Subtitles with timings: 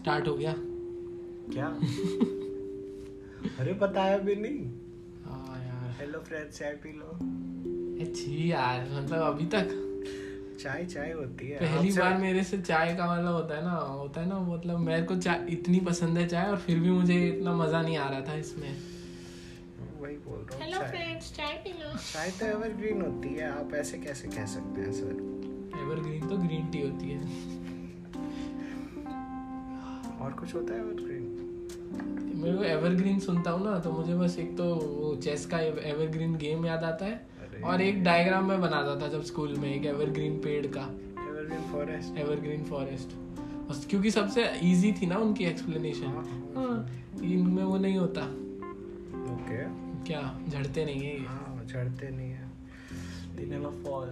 [0.00, 0.54] Start हो गया।
[1.54, 1.66] क्या?
[3.60, 4.64] अरे बताया भी नहीं।
[5.24, 7.06] हाँ यार। हेलो फ्रेंड्स चाय पी लो
[8.04, 9.76] अच्छी यार मतलब अभी तक।
[10.62, 14.20] चाय चाय होती है। पहली बार मेरे से चाय का मतलब होता है ना होता
[14.20, 17.52] है ना मतलब मेरे को चाय इतनी पसंद है चाय और फिर भी मुझे इतना
[17.56, 18.68] मज़ा नहीं आ रहा था इसमें।
[20.00, 23.50] वही बोल रहा हूँ हेलो चाय। फ्रेंड्स चाय पी लो। चाय तो एवरग्रीन होती है
[23.50, 27.20] आप ऐसे कैसे कह सकते हैं सर एवरग्रीन तो ग्रीन टी होती है।
[30.20, 31.36] और कुछ होता है एवरग्रीन
[32.42, 36.36] मेरे को एवरग्रीन सुनता हूँ ना तो मुझे बस एक तो वो चेस का एवरग्रीन
[36.36, 40.38] गेम याद आता है और एक डायग्राम में बनाता था जब स्कूल में एक एवरग्रीन
[40.38, 40.82] पेड़ का।
[41.28, 43.16] एवरग्रीन फॉरेस्ट एवरग्रीन फॉरेस्ट
[43.90, 46.06] क्योंकि सबसे इजी थी ना उनकी एक्सप्लेनेशन
[46.56, 46.86] हाँ
[47.22, 48.22] इनमें वो नहीं होता।
[49.34, 49.62] ओके।
[50.04, 50.40] क्या?
[50.48, 52.48] झड़ते नहीं है ये। हाँ झड़ते नहीं है।
[53.36, 54.08] They never fall.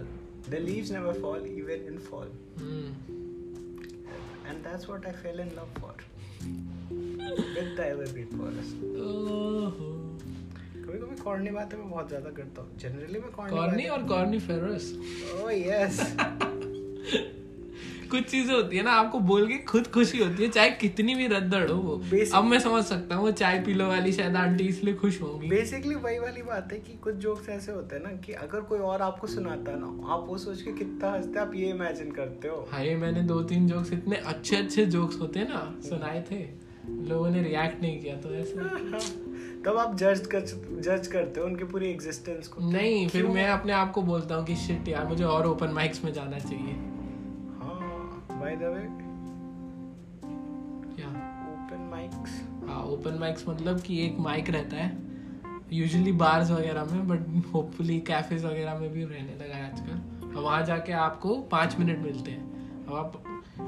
[0.51, 2.29] The leaves never fall even in fall.
[2.59, 3.18] Hmm,
[4.49, 5.93] and that's what I fell in love for
[7.55, 8.75] with the evergreen forest
[9.07, 9.89] ओहो।
[10.83, 14.85] कभी कभी कॉर्नी बातें मैं बहुत ज़्यादा करता हूँ जनरली मैं कॉर्नी कॉर्नी और कॉर्नीफेरस
[15.41, 15.99] ओह यस
[18.09, 21.27] कुछ चीज़ें होती है ना आपको बोल के खुद खुशी होती है चाहे कितनी भी
[21.27, 21.95] रद्दड़ हो वो।
[22.33, 25.49] अब मैं समझ सकता हूँ वो चाय पी लो वाली शायद आंटी इसलिए खुश होंगी।
[25.49, 28.79] बेसिकली वही वाली बात है कि कुछ जोक्स ऐसे होते हैं ना कि अगर कोई
[28.79, 32.47] और आपको सुनाता है ना आप वो सोच के कितना हँसते आप ये इमेजिन करते
[32.47, 36.69] हो। हाय मैंने दो तीन जोक्स इतने अच्छे अच्छे जोक्स होते हैं ना सुनाए थे।
[37.09, 38.53] लोगों ने रिएक्ट नहीं किया तो ऐसे।
[39.65, 40.45] तब आप जज कर
[40.81, 44.45] जज करते हो उनकी पूरी एग्जिस्टेंस को। नहीं फिर मैं अपने आप को बोलता हूँ
[44.45, 46.75] कि शिट यार मुझे और ओपन माइक्स में जाना चाहिए।
[48.49, 48.81] बाय द वे
[50.95, 51.07] क्या?
[51.49, 52.31] ओपन माइक्स
[52.67, 54.97] हाँ ओपन माइक्स मतलब कि एक माइक रहता है।
[55.73, 60.43] यूजुअली बार्स वगैरह में बट होपफुली कैफेज वगैरह में भी रहने लगा है आजकल। और
[60.43, 63.23] वहाँ जाके आपको पाँच मिनट मिलते हैं। अब आप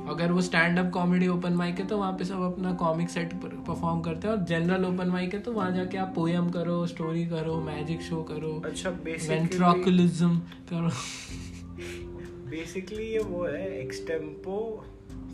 [0.09, 3.33] अगर वो stand up comedy open mic है तो वहाँ पे सब अपना कॉमिक सेट
[3.33, 7.25] परफॉर्म करते हैं। और जनरल ओपन माइक है तो वहाँ जाके आप पोएम करो स्टोरी
[7.25, 10.37] करो मैजिक शो करो अच्छा बेसिकली वेंट्रोकुलिज्म
[10.73, 10.89] करो।
[12.51, 14.85] बेसिकली ये वो है एक्सटेम्पो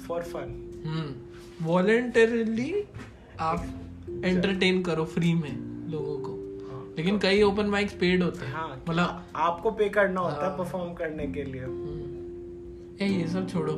[0.08, 0.50] फॉर फन
[1.62, 2.84] वॉलेंटरली
[3.40, 3.66] आप
[4.24, 5.56] एंटरटेन करो फ्री में
[5.92, 6.36] लोगों को।
[6.98, 10.58] लेकिन कई ओपन माइक्स पेड होते हैं। हाँ मतलब आपको पे करना होता है हाँ।
[10.58, 13.74] परफॉर्म करने के लिए। हम्म, ए ये सब छोड़ो।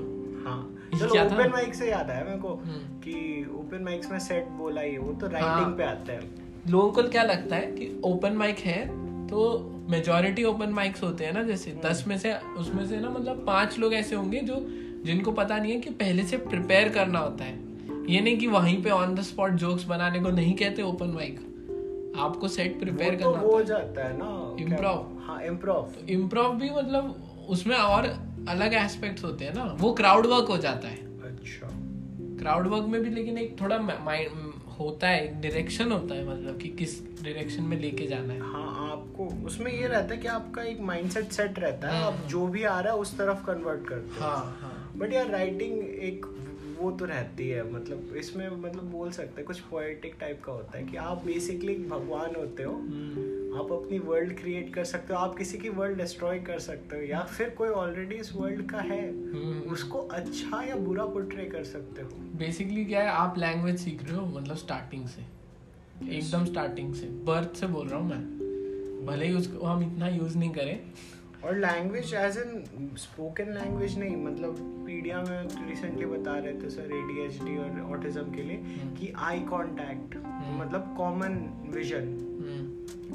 [0.46, 0.60] हाँ
[1.00, 4.82] चलो ओपन माइक से याद आया मेरे को हम्म। कि ओपन माइक्स में सेट बोला
[4.82, 6.22] ही वो तो हाँ। राइटिंग पे आता है।
[6.70, 8.80] लोगों को क्या लगता है कि ओपन माइक है
[9.28, 9.42] तो
[9.90, 13.44] मेजोरिटी ओपन माइक्स होते हैं ना जैसे हम्म। दस में से उसमें से ना मतलब
[13.48, 14.56] पाँच लोग ऐसे होंगे जो
[15.06, 17.58] जिनको पता नहीं है कि पहले से प्रिपेयर करना होता है।
[18.10, 21.40] ये नहीं कि वहीं पे ऑन द स्पॉट जोक्स बनाने को नहीं कहते ओपन माइक
[22.20, 24.30] आपको सेट प्रिपेयर तो करना वो हो है। जाता है ना
[24.60, 28.06] Improv। हाँ इम्प्रोव तो इम्प्रोव भी मतलब उसमें और
[28.50, 30.98] अलग एस्पेक्ट्स होते हैं ना। वो क्राउड वर्क हो जाता है।
[31.28, 31.70] अच्छा।
[32.40, 34.49] क्राउड वर्क में भी लेकिन एक थोड़ा माइंड
[34.80, 38.92] होता है एक डायरेक्शन होता है मतलब कि किस डायरेक्शन में लेके जाना है। हाँ
[38.92, 42.28] आपको उसमें ये रहता है कि आपका एक माइंडसेट सेट रहता है आप हाँ.
[42.28, 45.80] जो भी आ रहा है उस तरफ़ कन्वर्ट करते हैं। हाँ हाँ। बट यार राइटिंग
[45.84, 46.26] एक
[46.80, 50.78] वो तो रहती है मतलब इसमें मतलब बोल सकते हैं कुछ पोएटिक टाइप का होता
[50.78, 55.14] है कि आप बेसिकली एक भगवान होते हो। हम्म, आप अपनी वर्ल्ड क्रिएट कर सकते
[55.14, 58.70] हो आप किसी की वर्ल्ड डिस्ट्रॉय कर सकते हो या फिर कोई ऑलरेडी इस वर्ल्ड
[58.72, 63.38] का है हम्म। उसको अच्छा या बुरा पोर्ट्रे कर सकते हो। बेसिकली क्या है आप
[63.38, 65.22] लैंग्वेज सीख रहे हो मतलब स्टार्टिंग से।
[66.18, 70.38] एकदम स्टार्टिंग से। बर्थ से बोल रहा हूँ मैं। भले ही उसको हम इतना यूज़
[70.38, 70.80] नहीं करें
[71.46, 74.56] और language as an spoken language नहीं मतलब
[74.86, 79.40] पीडिया में रिसेंटली बता रहे थे सर एडीएचडी और ऑटिज्म के लिए हम्म। कि आई
[79.40, 81.38] कांटेक्ट हम्म। मतलब कॉमन
[81.70, 82.18] विजन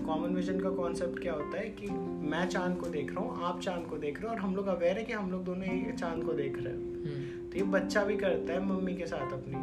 [0.07, 1.91] कॉमन विजन का कॉन्सेप्ट क्या होता है कि
[2.31, 4.67] मैं चाँद को देख रहा हूँ आप चाँद को देख रहे हो और हम लोग
[4.67, 7.63] अवेयर है कि हम लोग दोनों ही चाँद को देख रहे हैं। हम्म, तो ये
[7.63, 9.55] बच्चा भी करता है मम्मी के साथ अपनी।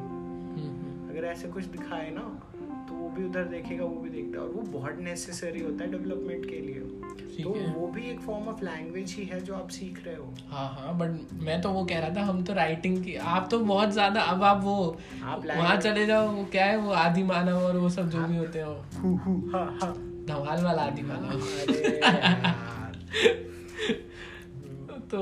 [1.11, 2.21] अगर ऐसे कुछ दिखाए ना
[2.89, 5.91] तो वो भी उधर देखेगा वो भी देखता है और वो बहुत नेसेसरी होता है
[5.91, 6.79] डेवलपमेंट के लिए।
[7.13, 10.33] तो है। वो भी एक फॉर्म ऑफ़ लैंग्वेज ही है जो आप सीख रहे हो।
[10.49, 13.59] हाँ हाँ बट मैं तो वो कह रहा था हम तो राइटिंग की आप तो
[13.61, 14.75] बहुत ज़्यादा अब आप वो
[15.23, 18.37] आप वहाँ चले जाओ वो क्या है वो आदि मानव और वो सब जो भी
[18.37, 18.65] होते हैं।
[19.01, 19.93] हु हु। हा हा।
[20.27, 21.39] धमाल वाला आदि मानव।
[25.11, 25.21] तो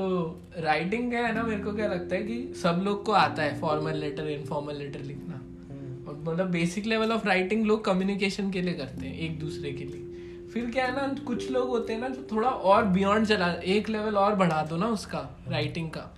[0.58, 3.58] राइटिंग क्या है ना मेरे को क्या लगता है कि सब लोग को आता है
[3.60, 8.62] फॉर्मल लेटर इनफॉर्मल लेटर लिखना। हम्म, और मतलब बेसिक लेवल ऑफ़ राइटिंग लोग कम्युनिकेशन के
[8.62, 10.09] लिए करते हैं एक दूसरे के लिए।
[10.54, 13.88] फिर क्या है ना कुछ लोग होते हैं ना जो थोड़ा और बियॉन्ड चला एक
[13.88, 15.18] लेवल और बढ़ा दो ना उसका
[15.48, 16.16] राइटिंग का।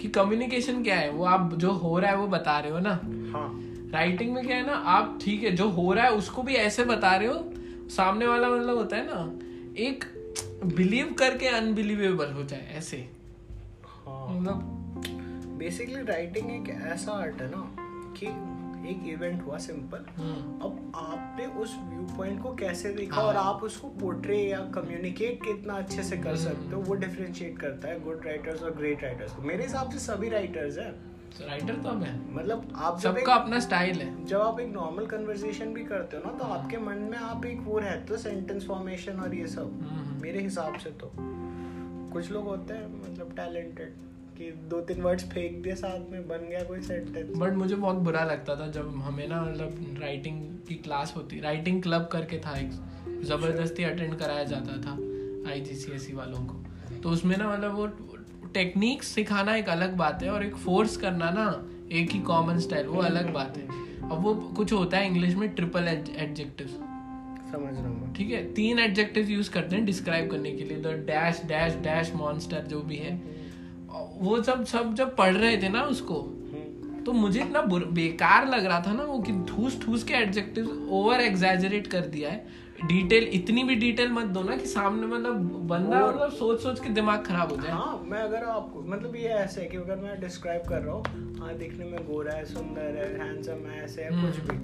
[0.00, 1.10] कि कम्युनिकेशन क्या है?
[1.10, 3.00] वो आप जो हो रहा है वो बता रहे हो ना।
[3.32, 3.60] हाँ।
[3.92, 6.84] राइटिंग में क्या है ना आप ठीक है जो हो रहा है उसको भी ऐसे
[6.84, 7.44] बता रहे हो
[7.88, 9.38] सामने वाला मतलब होता है ना
[9.82, 10.04] एक
[10.64, 12.96] बिलीव करके अनबिलीवेबल हो जाए ऐसे।
[14.06, 14.54] हाँ। मतलब
[15.58, 17.76] बेसिकली राइटिंग एक ऐसा आर्ट है ना
[18.18, 18.26] कि
[18.88, 23.36] एक इवेंट हुआ सिंपल हम्म, अब आपने उस व्यू पॉइंट को कैसे देखा हाँ। और
[23.36, 27.88] आप उसको पोर्ट्रे या कम्युनिकेट कितना अच्छे से कर हम्म। सकते हो वो डिफरेंशिएट करता
[27.88, 30.90] है गुड राइटर्स और ग्रेट राइटर्स को। मेरे हिसाब से सभी राइटर्स हैं।
[31.48, 35.06] राइटर तो है। मतलब आप जब एक सबका अपना स्टाइल है। जब आप एक नॉर्मल
[35.06, 38.66] कन्वर्सेशन भी करते हो ना तो आपके मन में आप एक वो रहते हो सेंटेंस
[38.66, 41.12] फॉर्मेशन और ये सब। मेरे हिसाब से तो।
[42.12, 43.94] कुछ लोग होते हैं मतलब टैलेंटेड
[44.38, 47.96] कि दो तीन वर्ड्स फेंक दिए साथ में बन गया कोई सेंटेंस बट मुझे बहुत
[47.96, 52.56] बुरा लगता था जब हमें ना मतलब राइटिंग की क्लास होती राइटिंग क्लब करके था
[52.58, 52.70] एक
[53.24, 54.92] ज़बरदस्ती अटेंड कराया जाता था
[55.50, 56.54] आई वालों को।
[57.02, 57.86] तो उसमें ना मतलब वो
[58.54, 61.46] टेक्निक सिखाना एक अलग बात है और एक फोर्स करना ना
[61.92, 63.66] एक ही कॉमन स्टाइल वो अलग बात है।
[64.10, 68.42] अब वो कुछ होता है इंग्लिश में ट्रिपल एडजेक्टिव समझ रहा हूँ। ठीक है?
[68.54, 72.80] तीन एडजेक्टिव यूज़ करते हैं डिस्क्राइब करने के लिए। The dash dash dash monster जो
[72.82, 73.14] भी है
[74.20, 76.14] वो जब सब जब पढ़ रहे थे ना उसको
[77.06, 81.20] तो मुझे इतना बेकार लग रहा था ना वो कि ठूस ठूस के एडजेक्टिव ओवर
[81.20, 85.34] एग्जेजरेट कर दिया है। डिटेल इतनी भी डिटेल मत दो ना कि सामने मतलब
[85.68, 89.16] बंदा और- मतलब सोच सोच के दिमाग खराब हो जाए। हाँ मैं अगर आपको मतलब
[89.16, 92.44] ये ऐसे है कि अगर मैं डिस्क्राइब कर रहा हूँ हाँ दिखने में गोरा है
[92.44, 94.56] सुंदर है हैंडसम है ऐसे है कुछ भी।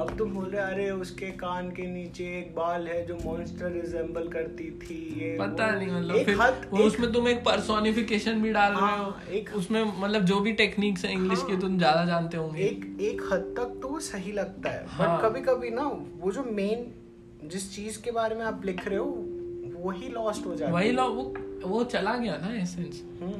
[0.00, 4.28] अब तुम बोल रहे अरे उसके कान के नीचे एक बाल है जो मॉन्स्टर रिजेंबल
[4.28, 8.52] करती थी ये पता नहीं मतलब एक फिर हद वो उसमें तुम एक पर्सोनिफिकेशन भी
[8.52, 11.78] डाल रहे हाँ, हो एक- उसमें मतलब जो भी टेक्निक्स है इंग्लिश की हाँ। तुम
[11.78, 15.70] ज़्यादा जानते होंगे। एक एक हद तक तो सही लगता है। हाँ। बट कभी कभी
[15.70, 15.82] ना
[16.20, 16.86] वो जो मेन
[17.44, 19.24] जिस चीज़ के बारे में आप लिख रहे हो
[19.84, 21.34] वही लॉस्ट हो जाता वही लो वो
[21.68, 23.32] वो चला गया ना एसेंस हम्म।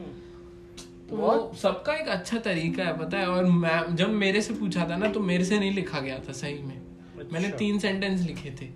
[1.10, 3.28] तो वो सबका एक अच्छा तरीका है पता है?
[3.28, 6.32] और मैं जब मेरे से पूछा था ना तो मेरे से नहीं लिखा गया था
[6.32, 6.76] सही में।
[7.18, 8.66] अच्छा। मैंने। तीन सेंटेंस लिखे थे।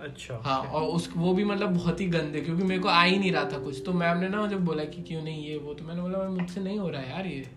[0.00, 3.18] अच्छा हाँ और उस वो भी मतलब बहुत ही गंदे क्योंकि मेरे को आ ही
[3.18, 5.74] नहीं रहा था कुछ। तो मैम ने ना जब बोला कि क्यों नहीं ये वो
[5.74, 7.50] तो मैंने बोला "मैम, मुझसे नहीं हो रहा यार ये।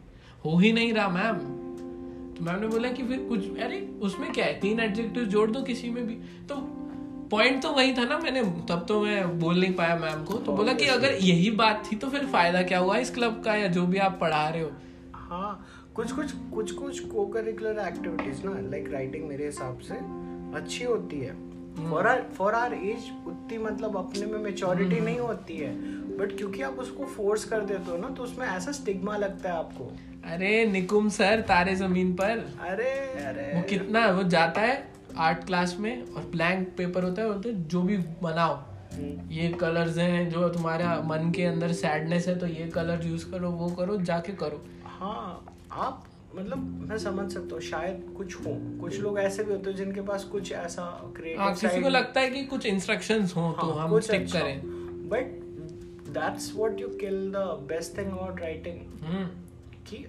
[0.46, 1.38] हो ही नहीं रहा मैम।
[2.42, 4.60] मैम ने बोला कि फिर कुछ अरे उसमें क्या है?
[4.60, 6.14] तीन एडजेक्टिव जोड़ दो किसी में भी।
[6.48, 6.56] तो
[7.32, 10.52] पॉइंट तो वही था ना मैंने तब तो मैं बोल नहीं पाया मैम को। तो
[10.52, 13.68] बोला कि अगर यही बात थी तो फिर फ़ायदा क्या हुआ इस क्लब का या
[13.68, 14.72] जो भी आप पढ़ा रहे हो?
[15.14, 19.96] हाँ कुछ कुछ कुछ कुछ को करिकुलर एक्टिविटीज़ ना लाइक राइटिंग मेरे हिसाब से
[20.58, 21.34] अच्छी होती है।
[21.90, 25.72] For R for R as उतनी मतलब अपने में मेच्योरिटी नहीं होती है।
[26.18, 29.56] बट क्योंकि आप उसको फोर्स कर देते हो ना तो उसमें ऐसा स्टिग्मा लगता है
[29.58, 29.92] आपको।
[30.26, 32.90] अरे निकुम सर तारे ज़मीन पर। अरे
[33.26, 37.50] अरे। वो कितना वो जाता है आर्ट क्लास में और ब्लैंक पेपर होता है बोलते
[37.50, 38.56] हैं, जो भी बनाओ
[38.94, 43.30] हम्म, ये कलर्स हैं जो तुम्हारा मन के अंदर सैडनेस है तो ये कलर यूज़
[43.32, 46.04] करो वो करो जाके करो। हाँ आप
[46.36, 46.58] मतलब
[46.90, 50.24] मैं समझ सकता हूँ शायद कुछ हो। कुछ लोग ऐसे भी होते हैं जिनके पास
[50.24, 53.84] कुछ ऐसा हाँ क्रिएटिव किसी को लगता है कि कुछ इंस्ट्रक्शंस हो हाँ, तो हाँ,
[53.84, 54.62] हम कुछ स्टिक अच्छा करें।
[55.10, 55.40] But
[56.14, 58.80] that's what you kill the best thing about writing
[59.88, 60.06] कि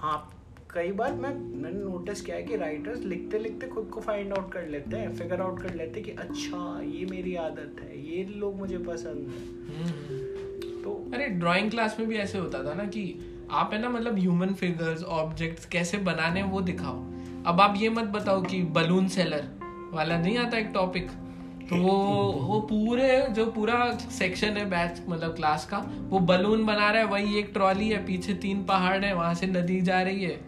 [0.00, 0.30] आप
[0.74, 4.52] कई बार मैं मैंने नोटिस किया है कि राइटर्स लिखते लिखते खुद को फाइंड आउट
[4.52, 8.22] कर लेते हैं फिगर आउट कर लेते हैं कि अच्छा ये मेरी आदत है ये
[8.34, 9.40] लोग मुझे पसंद है।
[9.70, 13.02] हम्म। तो अरे ड्राइंग क्लास में भी ऐसे होता था ना कि
[13.50, 16.98] आप है ना मतलब ह्यूमन फिगर्स ऑब्जेक्ट्स कैसे बनाने वो दिखाओ।
[17.46, 19.48] अब आप ये मत बताओ कि बलून सेलर
[19.92, 21.10] वाला नहीं आता एक टॉपिक
[21.70, 21.92] तो वो
[22.42, 23.74] वो पूरे जो पूरा
[24.10, 25.78] सेक्शन है बैच मतलब क्लास का
[26.08, 29.46] वो बलून बना रहा है वही एक ट्रॉली है पीछे तीन पहाड़ है वहाँ से
[29.46, 30.40] नदी जा रही है।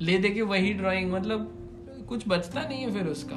[0.00, 3.36] ले दे के वही ड्राइंग मतलब कुछ बचता नहीं है फिर उसका।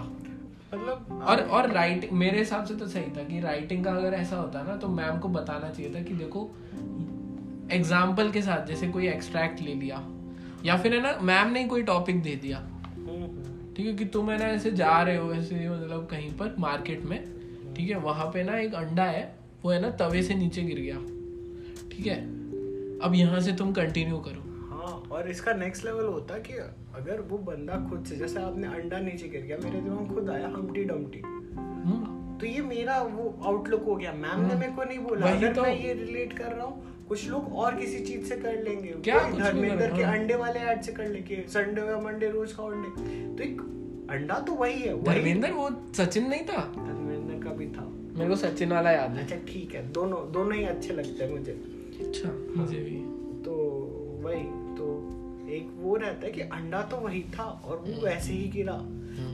[0.73, 4.35] मतलब और और राइटिंग मेरे हिसाब से तो सही था कि राइटिंग का अगर ऐसा
[4.35, 6.49] होता ना तो मैम को बताना चाहिए था कि देखो
[7.71, 10.03] एग्ज़ाम्पल के साथ जैसे कोई एक्सट्रैक्ट ले लिया
[10.65, 13.27] या फिर है ना मैम ने कोई टॉपिक दे दिया। हम्म,
[13.75, 17.05] ठीक है कि तुम है ना ऐसे जा रहे हो ऐसे मतलब कहीं पर मार्केट
[17.05, 17.19] में
[17.81, 19.21] ठीक है वहाँ पे ना एक अंडा है
[19.63, 20.95] वो है ना तवे से नीचे गिर गया।
[21.91, 22.17] ठीक है?
[22.99, 26.53] अब यहाँ से तुम कंटिन्यू करो। हाँ और इसका नेक्स्ट लेवल होता कि
[26.95, 30.47] अगर वो बंदा खुद से जैसे आपने अंडा नीचे गिर गया मेरे दिमाग खुद आया
[30.47, 34.99] हमटी डमटी हम्म। तो ये मेरा वो आउटलुक हो गया। मैम ने मेरे को नहीं
[34.99, 38.37] बोला। अगर तो। मैं ये रिलेट कर रहा हूँ कुछ लोग और किसी चीज़ से
[38.37, 42.29] कर लेंगे। क्या धर्मेंद्र के हाँ। अंडे वाले ऐड से कर लेंगे संडे या मंडे
[42.29, 43.61] रोज खाओ अंडे तो एक
[44.11, 46.61] अंडा तो वही है धर्मेंद्र वो सचिन नहीं था?
[46.77, 46.99] का
[47.61, 47.87] भी था।
[48.17, 51.31] मेरे को सचिन वाला याद है। अच्छा ठीक है। दोनों दोनों ही अच्छे लगते हैं
[51.31, 51.51] मुझे।
[52.01, 52.99] अच्छा। मुझे भी।
[53.43, 53.55] तो
[54.23, 54.43] वही
[54.77, 54.89] तो
[55.51, 58.81] एक वो रहता है कि अंडा तो वही था और हम्म। वो वैसे ही गिरा।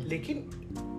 [0.08, 0.38] लेकिन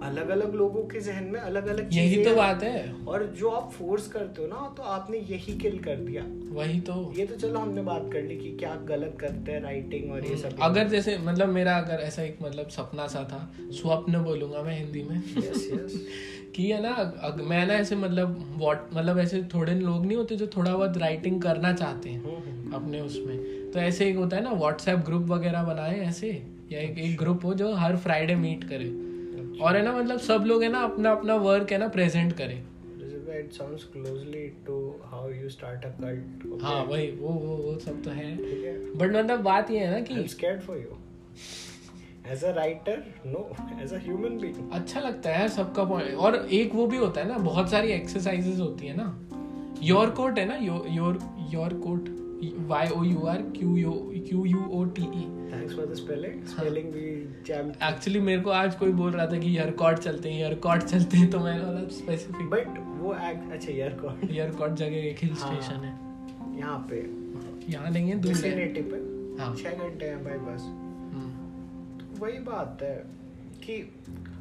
[0.02, 3.70] अलग अलग लोगों के जहन में अलग अलग यही तो बात है। और जो आप
[3.72, 7.58] फोर्स करते हो ना तो आपने यही किल कर दिया। वही तो। ये तो चलो
[7.58, 11.18] हमने बात कर ली कि क्या गलत करते हैं राइटिंग और ये सब। अगर जैसे
[11.18, 13.42] मतलब मेरा अगर ऐसा एक मतलब सपना सा था
[13.80, 16.06] स्वप्न बोलूँगा मैं हिंदी में। यस यस
[16.56, 20.36] कि है ना अग, मैं ना ऐसे मतलब वॉट मतलब ऐसे थोड़े लोग नहीं होते
[20.36, 23.36] जो थोड़ा बहुत राइटिंग करना चाहते हैं अपने उसमें
[23.72, 26.30] तो ऐसे एक होता है ना व्हाट्सएप ग्रुप वगैरह बनाए ऐसे
[26.72, 28.88] या एक एक ग्रुप हो जो हर फ्राइडे मीट करे
[29.62, 32.62] और है ना मतलब सब लोग है ना अपना अपना वर्क है ना प्रेजेंट करे
[33.38, 36.46] It sounds closely to how you start a cult.
[36.46, 36.62] Okay.
[36.62, 38.36] हाँ वही वो वो वो सब तो है
[38.96, 40.96] बट मतलब बात ये है ना कि I'm scared for you.
[42.32, 43.46] As a writer, no.
[43.84, 44.72] As a human being.
[44.72, 48.60] अच्छा लगता है सबका पॉइंट और एक वो भी होता है ना बहुत सारी एक्सरसाइजेस
[48.60, 49.28] होती है ना।
[49.82, 51.18] योर कोट है ना your
[51.52, 52.08] your quote
[52.68, 53.92] Y O U R Q U
[54.28, 56.34] Q U O T E Thanks for the spelling.
[56.50, 57.04] Spelling भी
[57.48, 57.68] jam.
[57.90, 60.82] एक्चुअली मेरे को आज कोई बोल रहा था कि ईयर कॉर्ड चलते हैं ईयर कॉर्ड
[60.82, 64.96] चलते हैं तो मैंने बोला स्पेसिफिक But वो act अच्छा यार कौन ईयर कॉर्ड जगह
[64.96, 65.94] एक हिल हाँ। स्टेशन है।
[66.58, 66.96] यहाँ पे।
[67.72, 70.87] यहाँ नहीं है है पे। हाँ। छह घंटे हैं भाई बस।
[72.18, 72.96] वही बात है
[73.64, 73.80] कि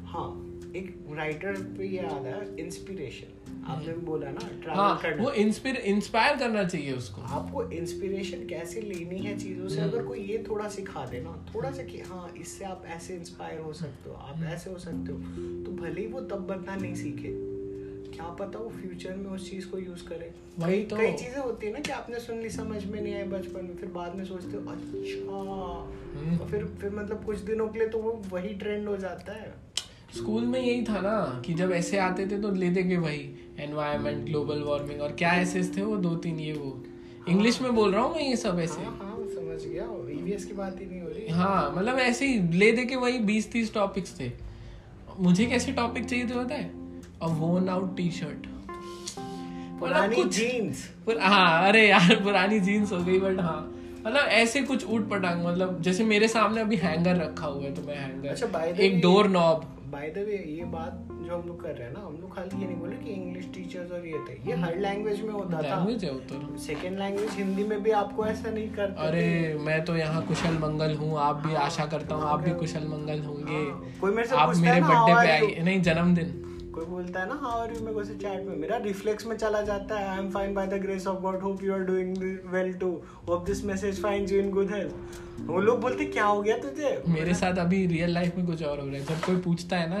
[0.06, 0.28] हाँ
[0.76, 5.30] एक राइटर पे ये आता है इंस्पिरेशन आपने भी बोला ना ट्रैवल हाँ करना वो
[5.34, 10.20] इंस्पायर इंस्पायर करना चाहिए उसको आपको इंस्पिरेशन कैसे लेनी है चीज़ों से हम्म। अगर कोई
[10.22, 14.10] ये थोड़ा सिखा दे ना थोड़ा सा कि हाँ इससे आप ऐसे इंस्पायर हो सकते
[14.10, 15.18] हो आप हम्म। ऐसे हो सकते हो
[15.64, 17.32] तो भले ही वो तब बंदा नहीं सीखे
[18.10, 21.66] क्या पता वो फ्यूचर में उस चीज़ को यूज़ करे वही तो। कई चीज़ें होती
[21.66, 24.24] है ना कि आपने सुन ली समझ में नहीं आई बचपन में फिर बाद में
[24.24, 25.02] सोचते हो अच्छा
[26.50, 29.52] फिर फिर मतलब कुछ दिनों के लिए तो वो वही ट्रेंड हो जाता है।
[30.16, 33.20] स्कूल में यही था ना कि जब ऐसे आते थे तो ले देंगे वही
[33.60, 36.82] एनवायरमेंट ग्लोबल वार्मिंग और क्या ऐसे थे वो दो तीन ये वो।
[37.28, 39.84] इंग्लिश में बोल रहा हूँ मैं ये सब ऐसे हाँ हाँ समझ गया
[40.20, 43.18] ईवीएस की बात ही नहीं हो रही। हाँ मतलब ऐसे ही ले दे के वही
[43.18, 44.30] बीस तीस टॉपिक्स थे।
[45.20, 46.70] मुझे कैसे टॉपिक चाहिए थे पता है?
[47.22, 48.46] A worn out T shirt
[49.80, 50.88] पुरानी जीन्स
[51.20, 53.60] हाँ अरे यार पुरानी जीन्स हो गई बट हाँ।
[54.08, 57.82] मतलब ऐसे कुछ ऊट पटांग मतलब जैसे मेरे सामने अभी हैंगर रखा हुआ है तो
[57.82, 61.68] मैं हैंगर अच्छा, एक door knob by the way ये बात जो हम लोग कर
[61.68, 64.34] रहे हैं ना हम लोग खाली ये नहीं बोले कि इंग्लिश टीचर्स और ये थे।
[64.48, 68.50] ये हर लैंग्वेज में होता था। लैंग्वेज है सेकेंड लैंग्वेज हिंदी में भी आपको ऐसा
[68.50, 72.40] नहीं करते अरे मैं तो यहाँ कुशल मंगल हूँ आप भी आशा करता हूँ आप
[72.40, 76.34] भी कुशल मंगल होंगे। हाँ, आप मेरे बर्थडे पे आई नहीं जन्मदिन।
[76.78, 79.36] कोई बोलता है ना हाउ आर यू मेरे को से चैट में मेरा रिफ्लेक्स में
[79.36, 82.16] चला जाता है I am fine by the grace of God hope you are doing
[82.52, 82.90] well too
[83.28, 87.02] hope this message finds you in good health वो लोग बोलते क्या हो गया तुझे?
[87.08, 89.88] मेरे साथ अभी रियल लाइफ में कुछ और हो रहा है। जब कोई पूछता है
[89.90, 90.00] ना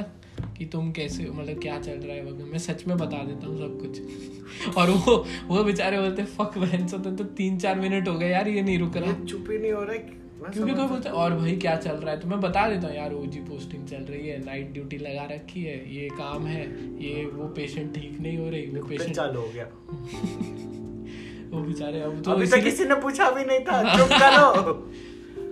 [0.58, 3.46] कि तुम कैसे हो, मतलब क्या चल रहा है वगैरह मैं सच में बता देता
[3.46, 5.16] हूँ सब कुछ। और वो
[5.48, 8.78] वो बेचारे बोलते फक बहन सो तो तीन चार मिनट हो गए यार ये नहीं
[8.78, 11.74] रुक रहा। चुप ही नहीं हो रहा है क्योंकि कोई बोलता है और भाई क्या
[11.76, 12.20] चल रहा है?
[12.20, 15.62] तो मैं बता देता हूँ यार ओजी पोस्टिंग चल रही है नाइट ड्यूटी लगा रखी
[15.62, 16.62] है ये काम है
[17.04, 19.64] ये वो पेशेंट ठीक नहीं हो रही वो पेशेंट चालू हो गया।
[21.52, 24.72] वो बेचारे अब तो अभी तक किसी ने पूछा भी नहीं था चुप करो।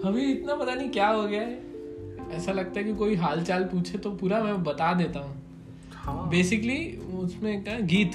[0.09, 1.64] अभी इतना पता नहीं क्या हो गया है।
[2.33, 5.43] ऐसा लगता है कि कोई हाल चाल पूछे तो पूरा मैं बता देता हूँ।
[5.93, 6.78] हाँ। बेसिकली
[7.19, 8.12] उसमें क्या गीत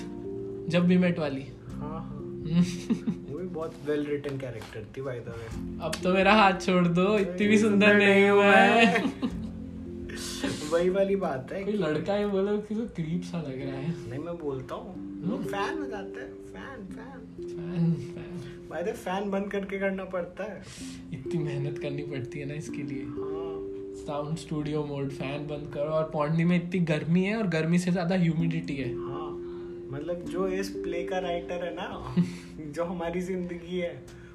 [0.69, 2.19] जब भी मेट वाली। हाँ हाँ।
[3.61, 5.47] बहुत वेल रिटन कैरेक्टर थी बाय द वे
[5.85, 9.03] अब तो मेरा हाथ छोड़ दो इतनी भी सुंदर नहीं हूँ मैं।
[10.71, 13.91] वही वाली बात है कोई लड़का है बोलो कि तो क्रीप सा लग रहा है।
[14.09, 14.95] नहीं मैं बोलता हूँ।
[15.29, 17.19] लोग फ़ैन हो जाते हैं fan fan
[17.51, 20.61] fan fan by the fan बंद करके करना पड़ता है।
[21.13, 23.53] इतनी मेहनत करनी पड़ती है ना इसके लिए। हाँ।
[24.01, 27.91] साउंड स्टूडियो मोड फ़ैन बंद करो। और पौंडी में इतनी गर्मी है और गर्मी से
[27.91, 29.29] ज़्यादा ह्यूमिडिटी है। हाँ
[29.91, 31.87] मतलब जो इस प्ले का राइटर है ना
[32.71, 33.93] जो हमारी ज़िंदगी है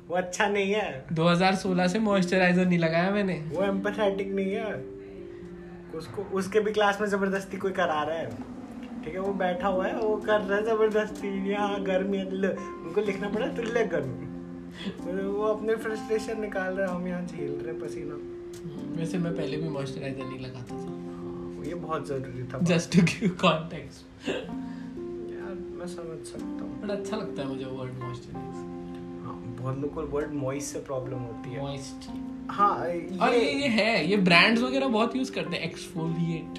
[0.09, 4.75] वो अच्छा नहीं है। 2016 से मॉइस्चराइजर नहीं लगाया मैंने। वो एम्पथेटिक नहीं है।
[5.95, 8.31] उसको उसके भी क्लास में ज़बरदस्ती कोई करा रहा है।
[9.05, 13.00] ठीक है वो बैठा हुआ है वो कर रहा है ज़बरदस्ती। यहाँ गर्मी है उनको
[13.00, 14.26] लिखना पड़ा तो ले गर्मी।
[14.97, 18.16] तो वो अपने फ्रस्ट्रेशन निकाल रहे हम यहाँ झेल रहे पसीना।
[18.99, 23.37] वैसे मैं पहले भी मॉइस्चराइजर नहीं लगाता था। ये बहुत ज़रूरी था। जस्ट टू गिव
[23.40, 24.00] कॉन्टेक्स्ट
[25.87, 28.55] मैं समझ सकता हूँ। बट अच्छा लगता है मुझे वर्ड मॉइस्चराइज
[29.25, 32.09] हाँ बहुत लोग को वर्ड मॉइस्ट से प्रॉब्लम होती है। मॉइस्ट
[32.50, 36.59] हाँ और ये ये है ये ब्रांड्स वगैरह बहुत यूज़ करते हैं। एक्सफोलिएट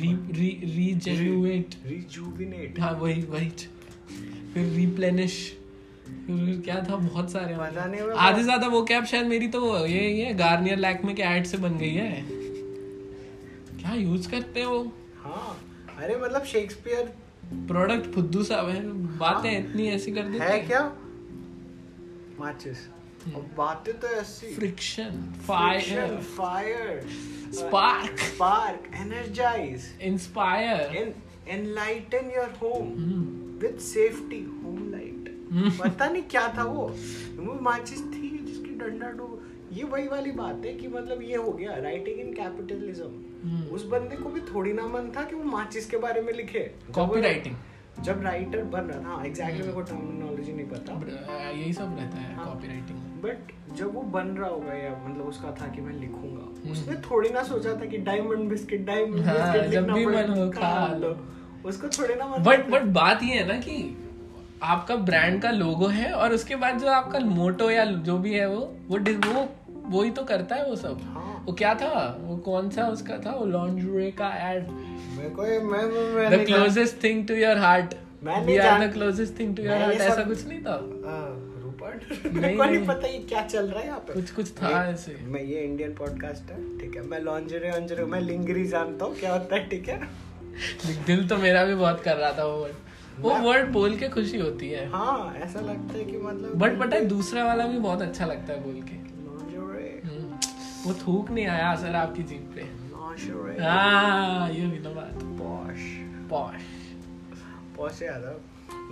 [0.00, 3.50] रीजेन्युएट रिजुविनेट हाँ वही वही।
[4.54, 5.36] फिर रिप्लेनिश
[6.30, 10.32] क्या था बहुत सारे पता नहीं आधे ज़्यादा वो कैप शायद मेरी तो ये ये
[10.34, 12.24] गार्नियर लैक्मे के एड से बन गई है।
[13.80, 14.82] क्या यूज़ करते हैं वो?
[15.22, 15.56] हाँ
[15.98, 17.12] अरे मतलब शेक्सपियर
[17.68, 18.80] प्रोडक्ट फुद्दू सा है
[19.18, 20.80] बातें इतनी ऐसी कर देते है क्या?
[22.40, 22.86] माचिस
[23.34, 27.06] और बातें तो ऐसी। Friction fire fire
[27.54, 31.14] spark spark energize inspire
[31.48, 32.92] enlighten your home.
[33.62, 35.34] With safety home light
[35.80, 36.86] पता नहीं क्या था वो।
[37.36, 39.37] वो माचिस थी जिसकी डंडा डूब
[39.78, 43.66] ये वही वाली बात है कि मतलब ये हो गया राइटिंग इन कैपिटलिज्म.
[43.74, 46.70] उस बंदे को भी थोड़ी ना मन था कि वो माचिस के बारे में लिखे
[46.94, 47.56] कॉपी राइटिंग
[48.04, 52.34] जब राइटर बन रहा था एग्जैक्टली मेरे को टर्मिनोलॉजी नहीं पता यही सब रहता है
[52.34, 55.94] हाँ। कॉपी राइटिंग बट जब वो बन रहा होगा या मतलब उसका था कि मैं
[55.94, 60.06] लिखूँगा हम्म। उसने थोड़ी ना सोचा था कि डायमंड बिस्किट डायमंड हाँ, बिस्किट जब भी
[60.06, 61.16] मन हो, खा लो।
[61.64, 63.96] उसको थोड़े ना बट बट बात ये है ना कि
[64.62, 68.48] आपका ब्रांड का लोगो है और उसके बाद जो आपका मोटो या जो भी है
[68.48, 68.98] वो वो
[69.32, 69.48] वो
[69.88, 72.18] वो ही तो करता है वो सब। हाँ। वो क्या था?
[72.20, 73.30] वो कौन सा उसका था?
[73.30, 77.94] वो लॉन्जरे का एड मेरे को मैं मैं मैं the closest thing to your heart
[78.22, 81.04] मैं नहीं the closest thing to your heart ऐसा कुछ नहीं था?
[82.26, 84.50] नहीं, मेरे को नहीं नहीं। पता ये क्या चल रहा है यहाँ पे। कुछ कुछ
[84.52, 89.04] था ऐसे। मैं ये इंडियन पॉडकास्ट है ठीक है। मैं लॉन्जरे ऑन्जरे मैं लिंगरी जानता
[89.04, 90.00] हूँ क्या होता है ठीक है?
[91.06, 92.74] दिल तो मेरा भी बहुत कर रहा था वो वर्ड
[93.18, 96.96] वो वर्ड बोल के खुशी होती है। हाँ ऐसा लगता है कि मतलब बट पता
[96.96, 99.07] है दूसरा वाला भी बहुत अच्छा लगता है बोल के।
[100.86, 102.62] वो थूक नहीं आया सर आपकी जीप पे।
[103.62, 105.22] हाँ ये भी तो बात।
[106.30, 106.58] पॉश
[107.76, 108.40] पॉश यादव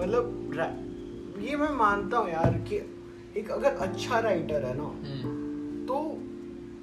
[0.00, 2.76] मतलब ये मैं मानता हूँ यार कि
[3.40, 5.96] एक अगर अच्छा राइटर है ना हम्म, तो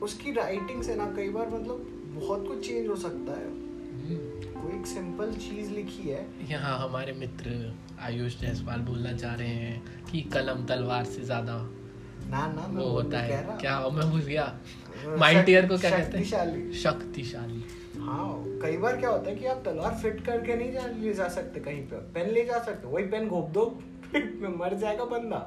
[0.05, 4.79] उसकी राइटिंग से ना कई बार मतलब बहुत कुछ चेंज हो सकता है। हम्म। कोई
[4.79, 10.21] एक सिंपल चीज़ लिखी है। यहाँ हमारे मित्र आयुष जायसवाल बोलना चाह रहे हैं कि
[10.33, 11.55] कलम तलवार से ज़्यादा
[12.29, 14.43] ना ना मैं वो वो होता है। क्या मैं भूल गया।
[15.05, 16.23] अ, माइटियर को क्या कहते हैं?
[16.25, 16.71] शक्तिशाली।
[17.99, 21.27] हाँ कई बार क्या होता है कि आप तलवार फिट करके नहीं जा ले जा
[21.27, 23.79] सकते कहीं पे। पेन ले जा सकते वही पेन घोप दो
[24.15, 25.37] में मर जाएगा बंदा।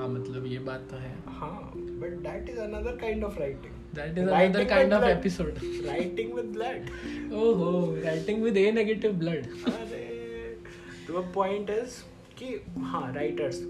[0.00, 4.14] हाँ मतलब ये बात तो है। हाँ but that is another kind of writing अरे
[4.14, 4.20] तो
[12.38, 13.12] कि हाँ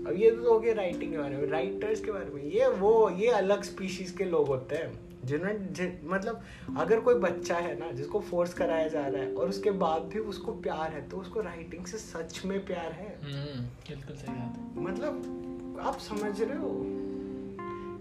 [0.07, 0.75] अब ये तो हो गया
[1.11, 4.77] के बारे में। राइटर्स के बारे में। ये वो ये अलग स्पीशीज के लोग होते
[4.77, 6.43] हैं। जिन्हें जि, मतलब
[6.79, 10.19] अगर कोई बच्चा है ना जिसको फोर्स कराया जा रहा है और उसके बाद भी
[10.33, 14.59] उसको प्यार है तो उसको राइटिंग से सच में प्यार है। हम्म बिल्कुल सही बात
[14.59, 16.73] है। मतलब आप समझ रहे हो?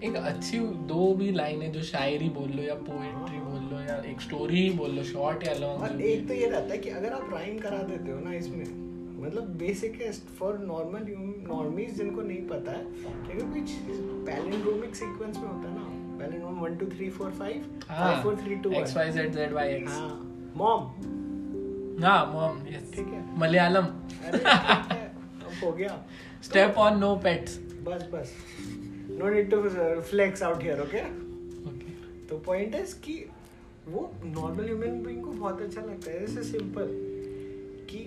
[0.04, 0.60] एक अच्छी
[0.90, 4.70] दो भी लाइनें जो शायरी बोल लो या पोएट्री बोल लो या एक स्टोरी ही
[4.70, 7.58] बोल लो शॉर्ट या लॉन्ग और एक तो ये रहता है कि अगर आप राइम
[7.60, 8.66] करा देते हो ना इसमें
[9.24, 11.06] मतलब बेसिक है फॉर नॉर्मल
[11.48, 12.84] नॉर्मीज जिनको नहीं पता है
[13.26, 13.62] कि अगर कोई
[14.26, 18.56] पैलिंड्रोमिक सीक्वेंस में होता है ना। Palindrome one two three four five five four three
[18.64, 19.98] two X Y Z Z Y X
[20.58, 20.82] mom
[22.04, 23.24] हाँ मॉम यस ठीक है.
[23.40, 23.86] मलयालम
[24.24, 24.32] है.
[24.32, 25.98] अब हो गया.
[26.44, 28.34] स्टेप ऑन नो पेट्स बस बस.
[29.20, 29.62] No need to
[30.10, 31.02] flex out here okay
[31.70, 31.96] okay
[32.30, 33.24] तो पॉइंट है कि
[33.88, 36.20] वो नॉर्मल ह्यूमन बीइंग को बहुत अच्छा लगता है.
[36.26, 36.88] जैसे सिंपल
[37.90, 38.00] कि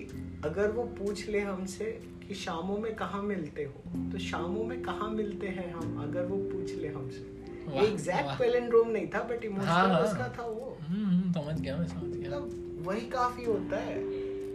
[0.45, 1.85] अगर वो पूछ ले हमसे
[2.27, 6.37] कि शामों में कहाँ मिलते हो तो शामों में कहाँ मिलते हैं हम अगर वो
[6.51, 7.23] पूछ ले हमसे?
[7.69, 11.87] एग्जैक्ट। पैलिंड्रोम नहीं था बट हाँ, इमोशनल हाँ। उसका था वो। हम्म समझ गया मैं
[11.87, 13.99] समझ गया। मतलब वही काफ़ी होता है।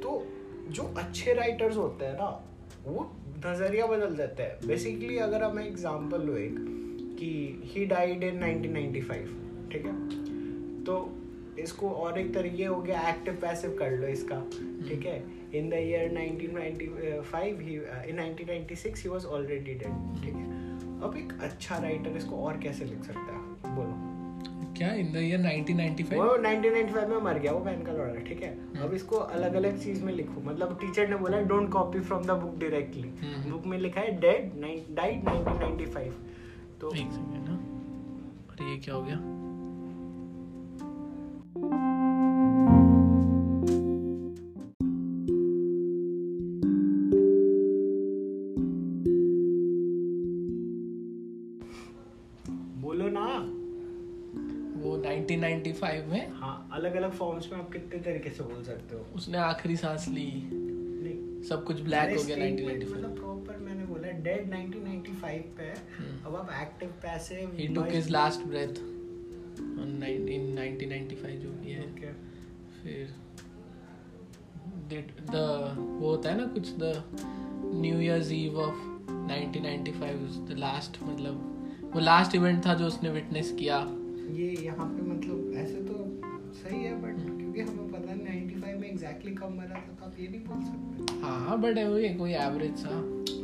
[0.00, 0.26] तो
[0.68, 2.28] जो अच्छे राइटर्स होते हैं ना
[2.86, 3.10] वो
[3.46, 6.56] नज़रिया बदल देते हैं। बेसिकली अगर हम एग्जांपल लो एक
[7.18, 9.94] कि ही डाइड इन 1995 ठीक है?
[10.84, 11.22] तो
[11.58, 14.40] इसको और एक तरीके हो गया एक्टिव पैसिव कर लो इसका
[14.88, 15.16] ठीक है?
[15.54, 17.76] In the year 1995 he
[18.10, 20.65] in 1996 he was already dead ठीक है?
[21.02, 23.74] अब एक अच्छा राइटर इसको और कैसे लिख सकता है?
[23.74, 24.14] बोलो।
[24.76, 24.92] क्या?
[24.92, 28.50] इन द ईयर 1995 वो 1995 में मर गया वो बहन का लौड़ा ठीक है?
[28.82, 32.30] अब इसको अलग अलग चीज़ में लिखो। मतलब टीचर ने बोला don't copy from the
[32.30, 34.52] book directly hmm. Book में लिखा है डेड
[34.94, 36.12] डाइड 1995
[36.80, 37.54] तो एक सेकंड ना
[38.52, 39.16] अरे ये क्या हो गया?
[56.76, 59.06] अलग अलग फॉर्म्स में आप कितने तरीके से बोल सकते हो?
[59.14, 60.30] उसने आखिरी सांस ली।
[61.48, 66.36] सब कुछ ब्लैक हो गया 1995 मतलब प्रॉपर मैंने बोला डेड 1995 पे हम्म। अब
[66.36, 67.50] आप active passive
[67.90, 68.80] his last breath
[69.82, 72.14] on nine, in 1995 जो भी है। Okay.
[72.82, 73.14] फिर
[75.32, 75.44] the
[75.78, 76.92] वो होता है ना कुछ the
[77.84, 83.10] New Year's Eve of 1995 was the last मतलब वो लास्ट इवेंट था जो उसने
[83.10, 83.78] विटनेस किया।
[84.32, 85.45] ये यहाँ पे मतलब
[89.26, 92.32] एग्जैक्टली कब मरा था तो आप ये नहीं बोल सकते हाँ बट वो ये कोई
[92.46, 92.88] एवरेज सा।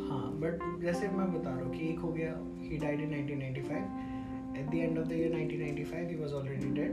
[0.09, 4.57] हाँ बट जैसे मैं बता रहा हूँ कि एक हो गया he died in 1995
[4.59, 6.91] at the end of the year 1995 he was already dead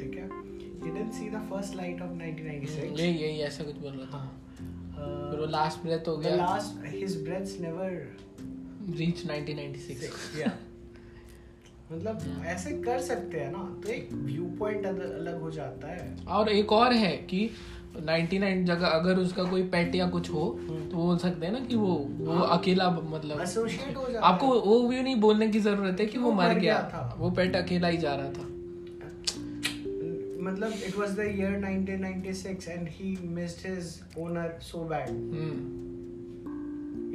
[0.00, 0.26] ठीक है?
[0.26, 4.18] He didn't see the first light of 1996 यही यही ऐसा कुछ बोल रहा था।
[4.18, 7.90] हाँ। फिर वो लास्ट ब्रेथ हो गया। Last his breaths never
[8.98, 10.52] reach 1996 या
[11.92, 16.48] मतलब ऐसे कर सकते हैं ना तो एक व्यू पॉइंट अलग हो जाता है। और
[16.48, 17.38] एक और है कि
[18.06, 21.76] 99 जगह अगर उसका कोई पेट या कुछ हो तो बोल सकते हैं ना कि
[21.76, 23.40] वो वो अकेला मतलब
[23.96, 27.16] हो आपको वो भी नहीं बोलने की ज़रूरत है कि वो वो मर गया। था।
[27.18, 28.46] वो पेट अकेला ही जा रहा था।
[30.42, 35.08] मतलब it was the year 1996 and he missed his honour so bad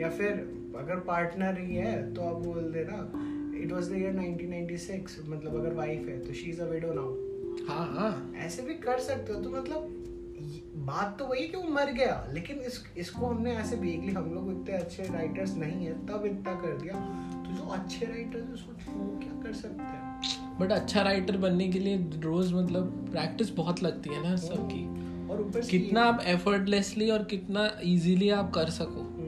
[0.02, 0.32] या फिर
[0.78, 3.12] अगर पार्टनर ही है तो आप बोल देना
[3.63, 7.34] इट वाज द ईयर 1996 मतलब अगर वाइफ है तो she is a widow now
[7.67, 10.03] हाँ हाँ। ऐसे भी कर सकते हो तो मतलब
[10.86, 14.50] बात तो वही कि वो मर गया लेकिन इस इसको हमने ऐसे वेगली हम लोग
[14.52, 16.93] इतने अच्छे राइटर्स नहीं है तब इतना कर दिया।
[17.43, 20.58] तो जो अच्छे राइटर्स है सोच वो क्या कर सकते हैं?
[20.60, 24.84] बट अच्छा राइटर बनने के लिए रोज मतलब प्रैक्टिस बहुत लगती है ना सबकी।
[25.32, 29.22] और ऊपर कितना आप एफर्टलेसली और कितना इजीली आप कर सको। हम्म।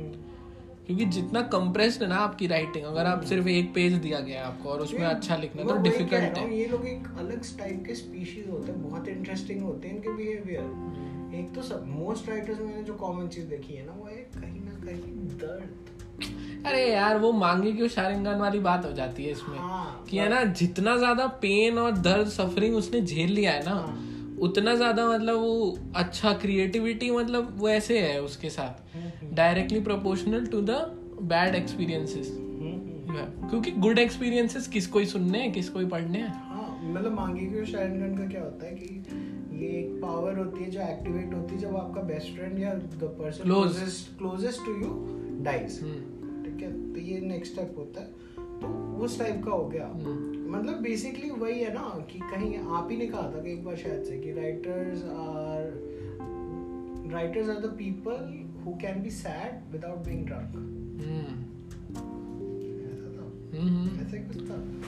[0.85, 4.45] क्योंकि जितना कंप्रेस्ड है ना आपकी राइटिंग अगर आप सिर्फ़ एक पेज दिया गया है
[4.45, 8.49] आपको और उसमें अच्छा लिखना तो डिफ़िकल्ट है ये लोग एक अलग टाइप के स्पीशीज
[8.49, 12.83] होते हैं बहुत इंटरेस्टिंग होते हैं इनके बिहेवियर एक तो सब मोस्ट राइटर्स में मैंने
[12.83, 17.31] जो कॉमन चीज़ देखी है ना वो है कहीं ना कहीं दर्द। अरे यार वो
[17.33, 19.57] मांगे क्यों शारिंगन वाली बात हो जाती है इसमें?
[19.57, 23.71] हाँ, कि है ना जितना ज़्यादा पेन और दर्द सफरिंग उसने झेल लिया है ना
[23.71, 30.45] हाँ। उतना ज़्यादा मतलब वो अच्छा क्रिएटिविटी मतलब वो ऐसे है उसके साथ। Directly proportional
[30.45, 30.81] to the
[31.23, 32.31] bad experiences
[33.49, 37.65] क्योंकि गुड एक्सपीरियंसेस किसको ही सुनने हैं किसको ही पढ़ने हैं। हाँ मतलब मांगी की
[37.65, 38.87] शायरगन का क्या होता है कि
[39.61, 43.15] ये एक पावर होती है जो एक्टिवेट होती है जब आपका बेस्ट फ्रेंड या the
[43.19, 44.93] person closest closest to you
[45.43, 45.79] dies
[46.45, 46.93] ठीक है?
[46.93, 48.07] तो ये नेक्स्ट स्टेप होता है।
[48.61, 48.67] तो
[49.03, 52.97] उस टाइप का हो गया। हम्म, मतलब बेसिकली वही है ना कि कहीं आप ही
[52.97, 55.73] ने कहा था कि एक बार शायद से कि writers are
[57.11, 60.71] writers are the people who can be sad without being drunk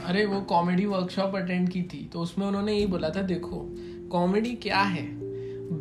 [0.06, 3.60] अरे वो कॉमेडी वर्कशॉप अटेंड की थी तो उसमें उन्होंने यही बोला था देखो
[4.12, 5.06] कॉमेडी क्या है?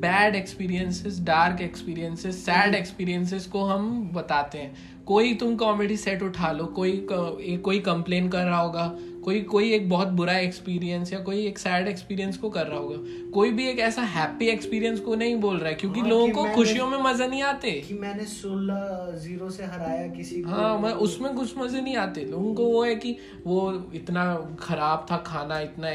[0.00, 4.74] Bad experiences dark experiences sad experiences को हम बताते हैं।
[5.06, 8.86] कोई तुम कॉमेडी सेट उठा लो कोई कोई कंप्लेन कर रहा होगा
[9.24, 12.96] कोई कोई एक बहुत बुरा एक्सपीरियंस या कोई एक सैड एक्सपीरियंस को कर रहा होगा।
[13.30, 16.44] कोई भी एक ऐसा हैप्पी एक्सपीरियंस को नहीं बोल रहा है क्योंकि हाँ, लोगों को
[16.54, 20.92] खुशियों में मज़ा नहीं आते। कि मैंने सोलह ज़ीरो से हराया किसी को। हाँ मैं
[20.92, 25.60] उसमें कुछ मज़े नहीं आते। लोगों को वो है कि वो इतना खराब था खाना
[25.60, 25.88] इतना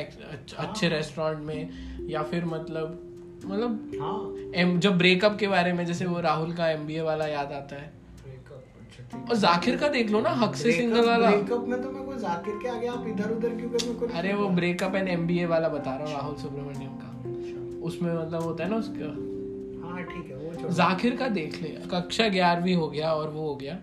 [0.58, 3.00] अच्छे रेस्टोरेंट में। या फिर मतलब
[3.46, 7.52] मतलब हाँ। एम, जब ब्रेकअप के बारे में जैसे वो राहुल का एमबीए वाला याद
[7.52, 7.92] आता है।
[8.82, 12.04] अच्छा और जाकिर का देख लो ना हक से सिंगल वाला। ब्रेकअप में तो मैं
[12.06, 14.96] कोई जाकिर के आगे आप इधर उधर क्यों कर मेरे को नहीं अरे वो ब्रेकअप
[14.96, 18.76] एंड एमबीए वाला बता रहा हूँ राहुल सुब्रमण्यम का। अच्छा। उसमें मतलब होता है ना
[18.76, 19.12] उसका।
[19.88, 23.56] हाँ ठीक है वो। जाकिर का देख ले कक्षा ग्यारहवीं हो गया और वो हो
[23.56, 23.78] गया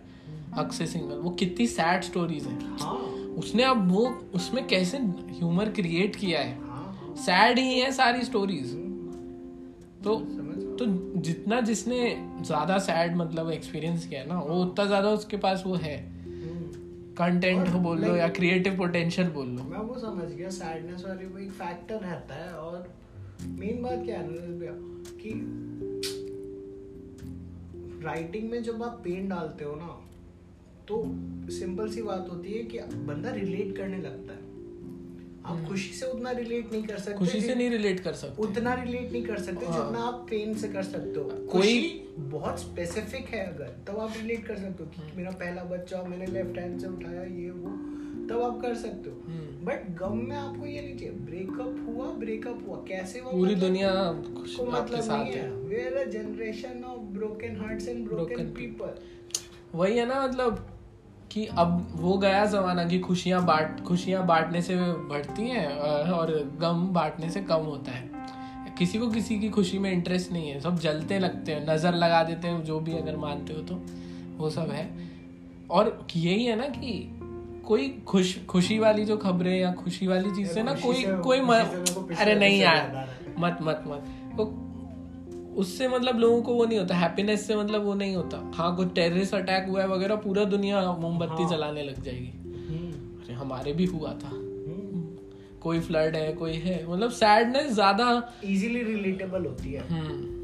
[0.54, 2.96] हक से सिंगल। वो कितनी सैड स्टोरीज है। हाँ।
[3.38, 6.67] उसने अब वो उसमें कैसे ह्यूमर क्रिएट किया है हाँ हाँ?
[7.18, 8.72] सैड ही है सारी स्टोरीज
[10.04, 10.14] तो
[10.78, 10.86] तो
[11.22, 11.98] जितना जिसने
[12.42, 15.96] ज़्यादा सैड मतलब एक्सपीरियंस किया है ना वो उतना ज़्यादा उसके पास वो है।
[17.18, 21.38] कंटेंट बोल लो या क्रिएटिव पोटेंशियल बोल लो। मैं वो समझ गया सैडनेस वाली वो
[21.38, 22.88] एक फैक्टर रहता है और
[23.58, 24.26] मेन बात क्या है
[25.20, 25.32] कि
[28.04, 29.88] राइटिंग में जब आप पेन डालते हो ना
[30.88, 31.02] तो
[31.52, 34.47] सिंपल सी बात होती है कि बंदा रिलेट करने लगता है।
[35.48, 38.42] आप खुशी से उतना रिलेट नहीं कर सकते हम्म। खुशी से नहीं रिलेट कर सकते
[38.42, 42.60] उतना रिलेट नहीं कर सकते हाँ। जितना आप पेन से कर सकते हो कोई- बहुत
[42.60, 46.26] स्पेसिफिक है अगर तब आप रिलेट कर सकते हो हम्म। कि मेरा पहला बच्चा मैंने
[46.28, 47.76] लेफ़्ट हैंड से उठाया ये वो
[48.30, 52.06] तब आप कर सकते हो हम्म। बट गम में आपको ये नहीं चाहिए ब्रेकअप हुआ
[52.18, 53.92] ब्रेकअप हुआ कैसे हुआ पूरी मतलब- दुनिया
[54.56, 58.98] को मतलब साथ नहीं है है where a generation of broken hearts and broken people
[59.74, 60.66] वही है ना मतलब
[61.32, 64.76] कि अब वो गया जमाना की खुशियाँ बांट खुशियाँ बांटने से
[65.08, 65.66] बढ़ती हैं
[66.10, 68.10] और गम बांटने से कम होता है।
[68.78, 72.22] किसी को किसी की खुशी में इंटरेस्ट नहीं है सब जलते लगते हैं नज़र लगा
[72.22, 73.80] देते हैं जो भी अगर मानते हो तो
[74.38, 74.88] वो सब है।
[75.70, 76.92] और यही है ना कि
[77.66, 82.14] कोई खुश खुशी वाली जो खबरें या खुशी वाली चीज़ से ना कोई कोई मेरे
[82.14, 84.44] अरे नहीं यार। मत मत मत। वो
[85.58, 88.92] उससे मतलब लोगों को वो नहीं होता हैप्पीनेस से मतलब वो नहीं होता। हाँ कुछ
[88.94, 92.28] टेररिस्ट अटैक हुआ है वगैरह पूरा दुनिया मोमबत्ती हाँ। जलाने लग जाएगी।
[93.22, 94.30] अरे हमारे भी हुआ था।
[95.60, 98.06] कोई फ्लड है कोई है। मतलब सैडनेस ज़्यादा
[98.44, 100.36] इजीली रिलेटेबल होती है। हम्म।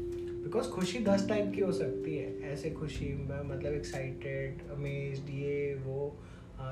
[0.43, 5.73] बिकॉज़ खुशी दस टाइप की हो सकती है। ऐसे खुशी में मतलब एक्साइटेड अमेज्ड ये
[5.85, 6.15] वो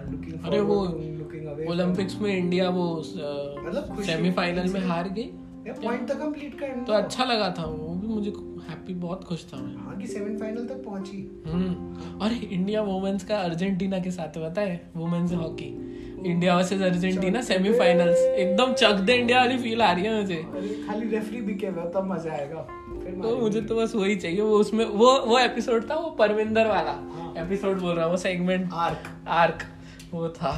[0.09, 0.83] लुकिंग अरे वो
[1.19, 5.29] लुकिंग ओलंपिक्स में इंडिया वो मतलब सेमीफाइनल में हार गई।
[5.65, 8.31] पॉइंट तक कंप्लीट करना तो अच्छा लगा था वो भी मुझे
[8.63, 13.37] हैप्पी बहुत खुश था मैं। हाँ कि सेमीफाइनल तक पहुँची। हम्म। और इंडिया वुमेन्स का
[13.39, 15.65] अर्जेंटीना के साथ है, पता है women's hockey
[16.25, 20.35] India versus Argentina semifinals एकदम चक दे इंडिया वाली फील आ रही है मुझे।
[20.87, 22.61] खाली रेफरी बिके हुआ तब मज़ा आएगा।
[23.23, 26.91] तो मुझे तो बस वही चाहिए वो उसमें वो वो एपिसोड था वो परविंदर वाला।
[26.91, 29.63] हाँ। एपिसोड बोल रहा हूँ वो सेगमेंट आर्क आर्क
[30.13, 30.53] वो था।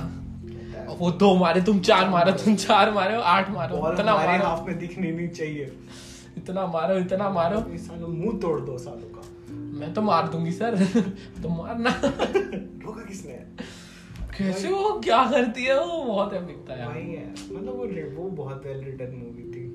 [0.94, 4.68] वो दो मारे तुम चार मारो तुम चार मारे हो आठ मारो इतना मारो। हाफ़
[4.68, 5.72] में दिखनी नहीं चाहिए।
[6.38, 9.22] इतना मारो इतना मारो। साल मुँह तोड़ दो सालों का।
[9.80, 10.76] मैं तो मार दूँगी सर।
[11.44, 11.90] तुम मारना।
[12.86, 13.34] रोका किसने?
[14.38, 16.04] कैसे वो क्या करती है वो?
[16.04, 19.66] बहुत एपिक था यार। है। मतलब वो वो बहुत वेल रिटन मूवी थी।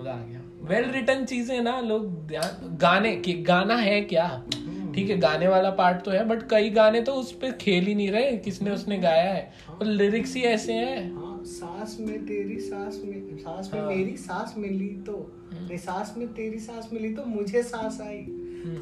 [0.00, 4.24] मज़ा आ गया। वेल रिटन चीज़ें ना लोग ध्यान गाने कि गाना है क्या?
[4.54, 7.84] हम्म। ठीक है गाने वाला पार्ट तो है बट कई गाने तो उस पर खेल
[7.84, 12.58] ही नहीं रहे किसने उसने गाया है। लिरिक्स ही ऐसे हैं। हाँ सांस में तेरी
[12.60, 17.14] सांस में सांस में हाँ। मेरी सांस मिली तो। नहीं सांस में तेरी सांस मिली
[17.14, 18.24] तो मुझे सांस आई।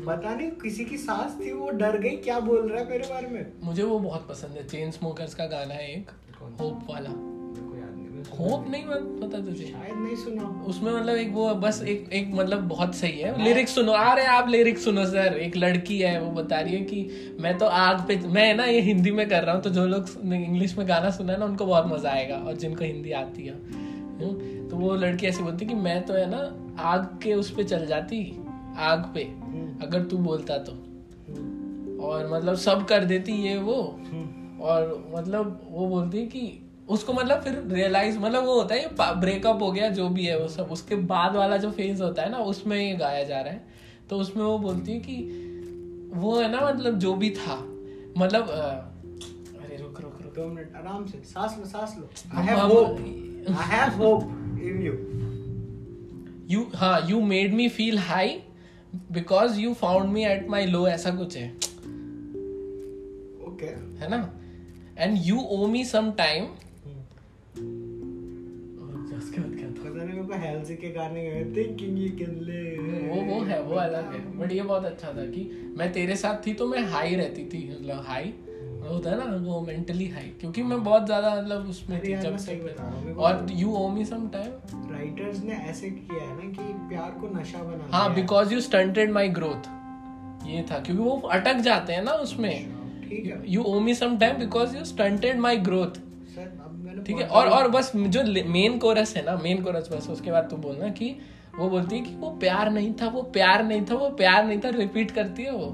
[0.06, 3.28] पता नहीं किसी की सांस थी वो डर गई क्या बोल रहा है मेरे बारे
[3.28, 3.52] में?
[3.62, 6.10] मुझे वो बहुत पसंद है चेन स्मोकर्स का गाना है एक
[6.60, 7.37] होप वाला।
[8.18, 11.82] मेरे नहीं मैं होप नहीं पता तुझे। शायद नहीं सुना। उसमें मतलब एक वो बस
[11.82, 15.56] एक एक मतलब बहुत सही है। लिरिक्स सुनो। आ रहे आप लिरिक्स सुनो सर एक
[15.56, 19.10] लड़की है वो बता रही है कि मैं तो आग पे मैं ना ये हिंदी
[19.10, 21.86] में कर रहा हूँ तो जो लोग इंग्लिश में गाना सुना है ना उनको बहुत
[21.86, 26.06] मज़ा आएगा और जिनको हिंदी आती है। हम्म, तो वो लड़की ऐसे बोलती कि मैं
[26.06, 26.38] तो है ना
[26.82, 28.44] आग के उस पे चल जाती
[28.78, 33.98] आग पे हम्म, अगर तू बोलता तो। हम्म, और मतलब सब कर देती ये वो।
[34.60, 39.62] और मतलब वो बोलती है कि उसको मतलब फिर रियलाइज़ मतलब वो होता है ब्रेकअप
[39.62, 42.38] हो गया जो भी है वो सब। उसके बाद वाला जो फ़ेज़ होता है ना
[42.52, 43.60] उसमें ये गाया जा रहा है।
[44.10, 45.16] तो उसमें वो बोलती है कि
[46.14, 47.56] वो है ना मतलब जो भी था
[48.18, 52.60] मतलब अरे रुक रुक रुक दो मिनट आराम से सांस लो सांस लो। I have
[52.60, 52.98] hope
[53.50, 54.22] I have hope
[54.62, 54.92] in you
[56.50, 58.40] you हाँ you made me feel high
[59.12, 61.48] because you found me at my low ऐसा कुछ है।
[63.48, 63.66] ओके
[64.00, 64.20] है ना?
[64.98, 66.46] And you owe me some time
[70.38, 74.52] Halsey के गाने गए थिंकिंग यू कैन लिव वो वो है वो अलग है। बट
[74.52, 78.04] ये बहुत अच्छा था कि मैं तेरे साथ थी तो मैं हाई रहती थी मतलब
[78.06, 78.32] हाई
[78.82, 82.54] होता है ना वो मेंटली हाई क्योंकि मैं बहुत ज़्यादा मतलब उसमें थी जब से
[83.18, 84.52] और you owe me some time
[84.92, 89.10] writers ने ऐसे किया है ना कि प्यार को नशा बना हाँ because you stunted
[89.10, 89.68] my growth
[90.48, 92.50] ये था क्योंकि वो अटक जाते हैं ना उसमें।
[93.08, 96.00] ठीक है। You owe me some time because you stunted my growth
[97.08, 97.26] ठीक है?
[97.26, 100.88] और और बस जो मेन कोरस है ना मेन कोरस बस उसके बाद तू बोलना
[100.98, 101.14] कि
[101.58, 104.58] वो बोलती है कि वो प्यार नहीं था वो प्यार नहीं था वो प्यार नहीं
[104.60, 105.66] था रिपीट करती है वो।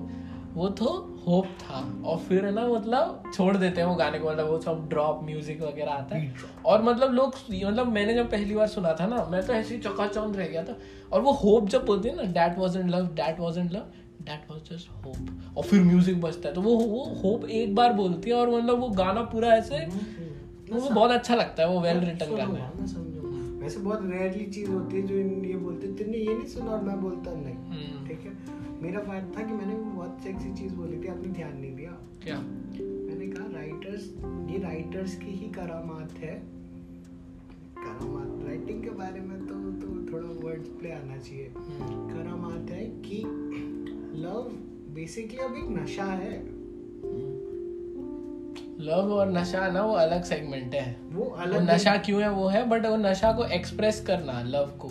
[0.54, 0.86] वो तो
[1.26, 4.60] होप था। और फिर है ना मतलब छोड़ देते हैं वो गाने को मतलब वो
[4.60, 6.34] सब ड्रॉप म्यूज़िक वगैरह आता है।
[6.66, 9.80] और मतलब लोग मतलब मैंने जब पहली बार सुना था ना मैं तो ऐसे ही
[9.80, 10.76] चौंध रह गया था।
[11.12, 13.86] और वो होप जब बोलते हैं ना that was in love that was in love
[14.22, 17.92] that was just hope और फिर म्यूज़िक बजता है। तो वो वो होप एक बार
[17.92, 19.86] बोलती है और मतलब वो गाना पूरा ऐसे
[20.72, 22.72] वो बहुत अच्छा लगता है वो वेल रिटर्न गाना है
[23.62, 25.14] वैसे बहुत रेयरली चीज़ होती है जो
[25.48, 28.32] ये बोलते हैं, तुमने ये नहीं सुना और मैं बोलता नहीं हम्म, ठीक है?
[28.82, 31.90] मेरा बात था कि मैंने भी बहुत सेक्सी चीज़ बोली थी आपने ध्यान नहीं दिया।
[32.22, 32.38] क्या?
[32.38, 34.10] मैंने कहा राइटर्स
[34.50, 36.42] ये राइटर्स की ही करामात है।
[37.76, 42.86] करामात राइटिंग के बारे में तो तो थोड़ा वर्ड प्ले आना चाहिए। हम्म, करामात है
[42.86, 43.22] कि
[44.22, 44.52] लव
[44.94, 46.63] बेसिकली अब एक नशा है।
[48.84, 52.48] लव और नशा ना वो अलग सेगमेंट है। वो अलग वो नशा क्यों है वो
[52.48, 54.90] है बट वो नशा को एक्सप्रेस करना लव को।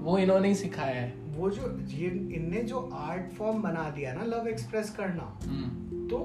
[0.00, 4.24] वो इन्होंने ही सिखाया है। वो जो ये इनने जो आर्ट फॉर्म बना दिया ना
[4.24, 6.18] लव एक्सप्रेस करना हम्म, तो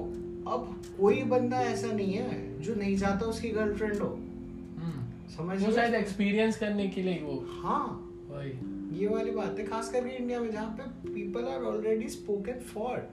[0.50, 5.72] अब कोई बंदा ऐसा नहीं है जो नहीं चाहता उसकी गर्लफ्रेंड हो। हम्म। समझ वो
[5.72, 7.86] शायद एक्सपीरियंस करने के लिए वो। हाँ।
[8.30, 12.60] वही। ये वाली बात है खास करके इंडिया में जहाँ पे people are already spoken
[12.74, 13.08] for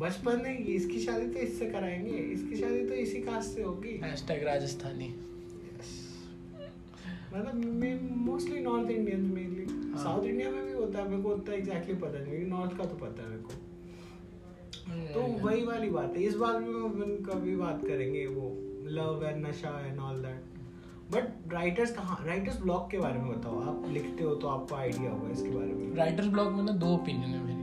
[0.00, 4.44] बचपन में इसकी शादी तो इससे कराएँगे इसकी शादी तो इसी कास्ट से होगी। हैशटैग
[4.44, 5.08] राजस्थानी।
[7.34, 7.54] मतलब
[8.26, 9.66] mostly North Indian mainly.
[9.98, 12.84] South India में भी होता है मेरे को उतना एग्जैक्टली पता नहीं लेकिन नॉर्थ का
[12.84, 13.50] तो पता है मेरे को।
[15.14, 18.50] तो वही वाली बात है। इस बार भी हम उनका भी बात करेंगे वो
[18.90, 20.50] लव एंड नशा and all that
[21.12, 25.10] but writers कहाँ राइटर्स ब्लॉग के बारे में बताओ। आप लिखते हो तो आपको आइडिया
[25.10, 27.61] होगा इसके बारे में। राइटर्स ब्लॉग में ना दो ओपिनियन है मेरी।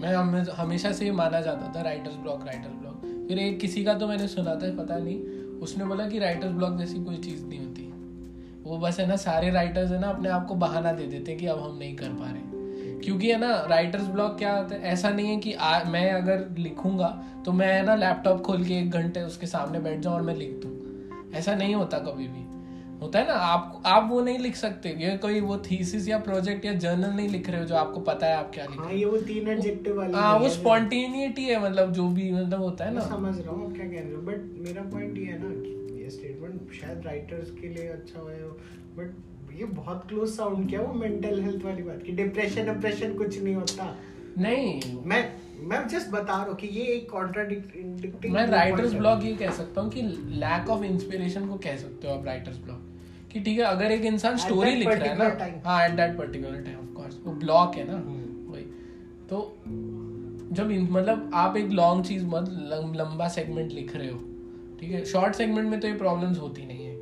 [0.00, 0.14] मैं
[0.52, 4.28] हमेशा से माना जाता था राइटर्स ब्लॉक राइटर्स ब्लॉक फिर एक किसी का तो मैंने
[4.28, 5.18] सुना था पता नहीं।
[5.60, 7.82] उसने बोला कि राइटर्स ब्लॉक जैसी कोई चीज़ नहीं होती।
[8.62, 11.40] वो बस है ना सारे राइटर्स है ना अपने आप को बहाना दे देते हैं
[11.40, 14.82] कि अब हम नहीं कर पा रहे। क्योंकि है ना राइटर्स ब्लॉक क्या होता है
[14.82, 17.08] ऐसा नहीं है कि आ, मैं अगर लिखूँगा
[17.44, 20.34] तो मैं है ना लैपटॉप खोल के एक घंटे उसके सामने बैठ जाऊँ और मैं
[20.36, 22.49] लिख दूँ। ऐसा नहीं होता कभी भी।
[23.02, 26.64] होता है ना आप आप वो नहीं लिख सकते। ये कोई वो थीसिस या प्रोजेक्ट
[26.64, 28.98] या जर्नल नहीं लिख रहे हो जो आपको पता है आप क्या लिख हाँ रहे
[28.98, 32.84] ये वो तीन एडजेक्टिव वाली हो हाँ वो है। है मतलब जो भी मतलब होता
[32.84, 35.98] है ना। समझ रहा हूँ क्या कह रहे हो बट मेरा पॉइंट ये है ना
[35.98, 38.48] ये स्टेटमेंट शायद राइटर्स के लिए अच्छा हुआ है
[38.96, 43.42] बट ये बहुत क्लोज साउंड किया वो मेंटल हेल्थ वाली बात की। डिप्रेशन डिप्रेशन कुछ
[43.42, 43.94] नहीं होता।
[44.38, 45.22] नहीं। मैं
[45.68, 49.80] मैं जस्ट बता रहा हूँ कि ये एक कॉन्ट्राडिक्टिंग मैं राइटर्स ब्लॉग ये कह सकता
[49.80, 50.02] हूँ कि
[50.38, 52.89] लैक ऑफ़ इंस्पिरेशन को कह सकते हो आप राइटर्स ब्लॉग
[53.32, 56.62] कि ठीक है अगर एक इंसान स्टोरी लिख रहा है ना हाँ at that particular
[56.62, 58.64] time of course वो ब्लॉक है ना हम्म। वही।
[59.30, 59.56] तो
[60.52, 62.48] जब मतलब आप एक लॉन्ग चीज़ मत
[62.96, 64.18] लंबा सेगमेंट लिख रहे हो
[64.80, 65.04] ठीक है?
[65.04, 66.98] शॉर्ट सेगमेंट में तो ये प्रॉब्लम्स होती नहीं है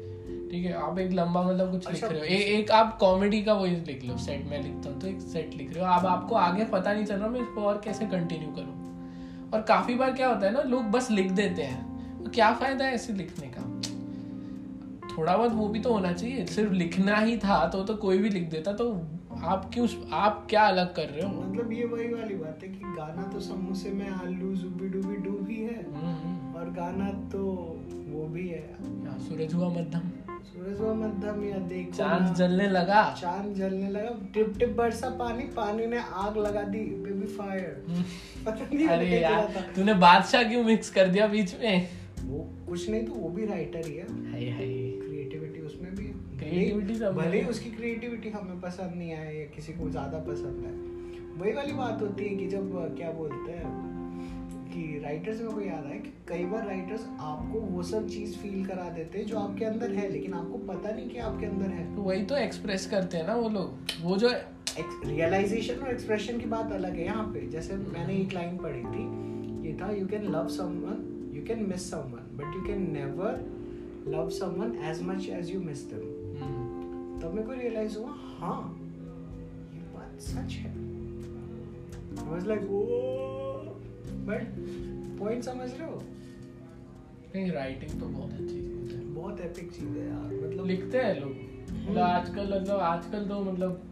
[0.51, 0.73] ठीक है?
[0.73, 3.77] आप एक लंबा मतलब कुछ लिख अच्छा, रहे हो। ए, एक आप कॉमेडी का वही
[3.87, 6.65] लिख लो सेट में लिखता हूँ तो एक सेट लिख रहे हो। अब आपको आगे
[6.67, 9.51] पता नहीं चल रहा मैं इसको और कैसे कंटिन्यू करूँ?
[9.55, 12.85] और काफ़ी बार क्या होता है ना लोग बस लिख देते हैं। तो क्या फ़ायदा
[12.85, 13.63] है ऐसे लिखने का?
[15.19, 18.29] थोड़ा बहुत वो भी तो होना चाहिए। सिर्फ़ लिखना ही था तो तो कोई भी
[18.31, 18.91] लिख देता तो
[19.45, 21.43] आप क्यों आप क्या अलग कर रहे हो?
[21.43, 25.31] मतलब ये वही वाली बात है कि गाना तो समोसे में आलू जुबी डूबी डू
[25.39, 27.45] भी है हम्म, और गाना तो
[28.09, 28.67] वो भी है।
[29.21, 30.11] सूरज हुआ मध्यम।
[30.45, 35.45] सूरज व मध्यम या देखो चाँद जलने लगा। चाँद जलने लगा। टिप टिप बरसा पानी
[35.57, 41.27] पानी ने आग लगा दी बेबी फायर अरे यार तूने बादशाह क्यों मिक्स कर दिया
[41.27, 41.89] बीच में?
[42.23, 44.88] वो कुछ नहीं तो वो भी राइटर ही है। हाय हाय।
[47.13, 50.73] भले ही। उसकी क्रिएटिविटी हमें पसंद नहीं आए या किसी को ज़्यादा पसंद है।
[51.39, 53.97] वही वाली बात होती है कि जब क्या बोलते हैं
[54.69, 58.65] कि राइटर्स में को याद है कि कई बार राइटर्स आपको वो सब चीज़ फील
[58.67, 61.95] करा देते हैं जो आपके अंदर है लेकिन आपको पता नहीं कि आपके अंदर है।
[61.97, 64.31] तो वही तो एक्सप्रेस करते हैं ना वो लोग। वो जो
[65.07, 69.05] रियलाइजेशन और एक्सप्रेशन की बात अलग है यहाँ पे। जैसे मैंने एक लाइन पढ़ी थी
[69.69, 73.45] ये था you can love someone you can miss someone but you can never
[74.09, 78.77] love someone as much as you miss them तब मेरे को रियलाइज़ हुआ हाँ
[79.75, 80.77] ये बात सच है।
[82.19, 83.73] I was like "Whoa!"
[84.29, 84.45] but
[85.19, 86.03] point समझ रहे हो?
[87.35, 91.21] नहीं राइटिंग तो बहुत अच्छी चीज़ है। बहुत एपिक चीज़ है यार मतलब लिखते हैं
[91.21, 91.31] लोग।
[91.89, 93.83] मतलब आजकल मतलब आजकल तो मतलब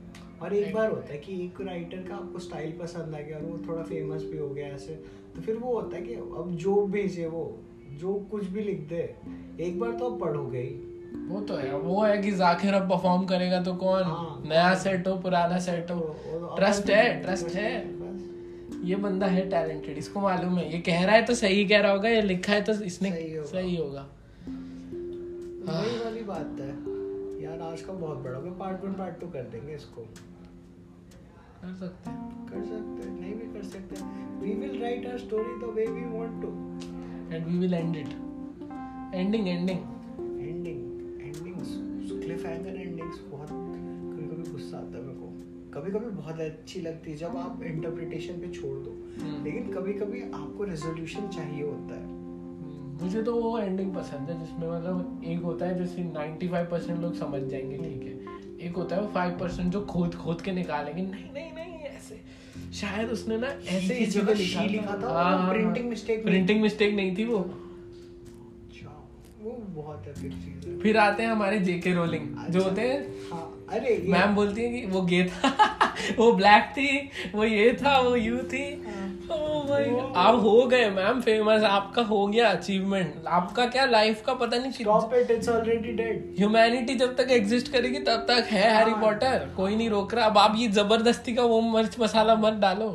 [0.43, 3.45] और एक बार होता है कि एक राइटर का आपको स्टाइल पसंद आ गया और
[3.45, 4.95] वो थोड़ा फ़ेमस भी हो गया ऐसे
[5.37, 7.59] तो फिर वो होता है कि अब जो भेजे वो
[7.91, 9.17] जो कुछ भी लिख दे
[9.61, 10.86] एक बार तो अब पढ़ोगे ही।
[11.29, 14.02] वो तो है वो है कि जाकिर अब परफॉर्म करेगा तो कौन?
[14.02, 17.72] हाँ। नया सेट हो पुराना सेट हो। तो ट्रस्ट है ट्रस्ट है।
[18.85, 21.92] ये बंदा है टैलेंटेड इसको मालूम है। ये कह रहा है तो सही कह रहा
[21.92, 24.07] होगा ये लिखा है तो इसने सही होगा।
[25.68, 26.68] वही वाली बात है।
[27.42, 30.02] यार आज का बहुत बड़ा मैं पार्ट वन पार्ट टू कर देंगे इसको।
[31.62, 34.02] कर सकते हैं। कर सकते हैं नहीं भी कर सकते
[34.40, 36.48] we will write our story the way we want to
[37.35, 38.11] end we will end it
[39.14, 39.79] ending ending
[41.38, 41.68] endings
[42.46, 45.27] cliffhanger endings बहुत कभी कभी गुस्सा आता है मेरे को।
[45.75, 49.92] कभी कभी बहुत अच्छी लगती है जब आप इंटरप्रिटेशन पे छोड़ दो। हम्म। लेकिन कभी
[49.92, 52.07] कभी आपको रेजोल्यूशन चाहिए होता है।
[53.03, 57.14] मुझे तो वो एंडिंग पसंद है जिसमें मतलब एक होता है जैसे 95 परसेंट लोग
[57.14, 58.37] समझ जाएँगे ठीक है।
[58.68, 62.20] एक होता है वो फाइव परसेंट जो खोद खोद के निकालेंगे नहीं नहीं नहीं ऐसे।
[62.72, 66.94] शायद उसने ना ऐसे इसी जगह लिखा था, हाँ, हाँ, हाँ। mistake नहीं प्रिंटिंग मिस्टेक
[66.94, 67.55] नहीं थी वो।
[69.47, 72.83] वो बहुत है फिर चीज़ है। फिर आते हैं हमारे जेके रोलिंग जो अच्छा। होते
[72.83, 75.51] हैं हाँ अरे मैम बोलती है कि वो गे था
[76.19, 76.89] वो ब्लैक थी
[77.35, 79.71] वो ये था वो यू थी। हाँ। Oh
[80.17, 84.71] आप हो गए मैम फ़ेमस आपका हो गया अचीवमेंट आपका क्या लाइफ का पता नहीं
[84.73, 89.01] stop it it's already dead humanity जब तक एग्जिस्ट करेगी तब तक है हैरी हाँ।
[89.03, 92.91] पॉटर कोई नहीं रोक रहा। अब आप ये ज़बरदस्ती का वो मिर्च मसाला मत डालो।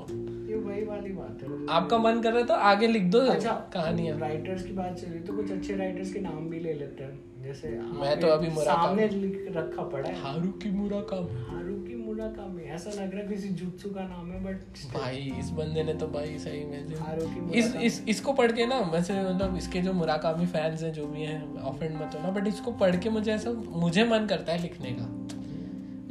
[1.72, 5.20] आपका मन कर रहा है तो आगे लिख दो अच्छा कहानियाँ। राइटर्स की बात चली
[5.22, 9.08] तो कुछ अच्छे राइटर्स के नाम भी ले लेते हैं। जैसे मैं तो अभी सामने
[9.10, 14.02] लिख रखा पड़ा है। हारुकी मुराकामी हारुकी मुराकामी ऐसा लग रहा है किसी जुत्सु का
[14.04, 18.52] नाम है बट भाई इस बंदे ने तो भाई सही में इस। इस इसको पढ़
[18.52, 22.32] के ना वैसे मतलब इसके जो मुराकामी फैंस हैं जो भी हैं ऑफेंड मत होना
[22.32, 25.06] बट इसको पढ़ के मुझे ऐसा मुझे मन करता है लिखने का।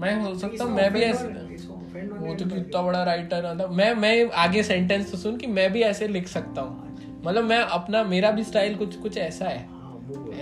[0.01, 4.31] मैं हो सकता हूँ मैं भी ऐसे वो तो कितना बड़ा राइटर मतलब मैं मैं
[4.39, 8.31] आगे सेंटेंस तो सुन कि मैं भी ऐसे लिख सकता हूँ। मतलब मैं अपना मेरा
[8.31, 9.69] भी स्टाइल कुछ कुछ ऐसा है।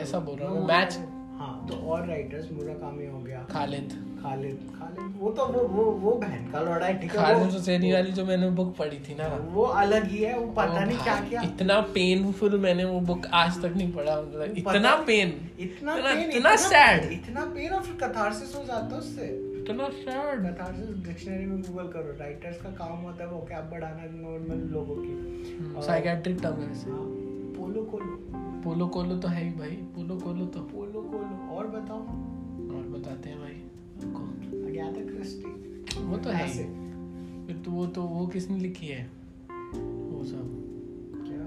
[0.01, 0.99] ऐसा बोल रहा हूँ, मैच-
[1.39, 3.93] हाँ तो और राइटर्स मुराकामी हो गया। खालिद।
[4.23, 7.93] खालिद खालिद वो तो वो वो वो बहन का लड़ा है ठीक है खालिद हुसैनी
[7.93, 11.15] वाली जो मैंने बुक पढ़ी थी ना। वो अलग ही है वो पता नहीं क्या
[11.21, 16.31] क्या इतना पेनफुल मैंने वो बुक आज तक नहीं पढ़ा मतलब इतना पेन इतना पेन
[16.31, 21.47] इतना सैड इतना पेन और फिर कथारसिस हो जाता है उससे। इतना सैड कथारसिस डिक्शनरी
[21.47, 26.39] में गूगल करो। राइटर्स का काम होता है वो क्या बढ़ाना नॉर्मल लोगों की। साइकेट्रिक
[26.43, 27.01] टर्म है वैसे। हाँ,
[27.59, 28.17] पोलो कोलो
[28.65, 32.01] पोलो कोलो तो है ही भाई पोलो कोलो तो। पोलो कोलो और बताओ।
[32.77, 34.23] और बताते हैं भाई आपको।
[34.67, 36.65] अज्ञाता क्रिस्टी वो तो है ही।
[37.47, 39.11] फिर तो वो तो वो किसने लिखी है?
[39.51, 40.47] वो सब।
[41.27, 41.45] क्या?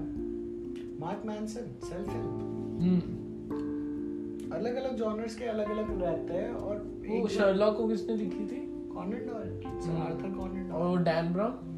[1.06, 3.21] मार्क मैनसन सेल्फ हेल्प हम्म।
[4.54, 6.76] अलग अलग जॉनर्स के अलग अलग रहते हैं और
[7.08, 8.60] वो शर्लॉक को किसने लिखी थी?
[8.94, 11.68] Conan Doyle Sir Arthur Conan Doyle वो Dan Brown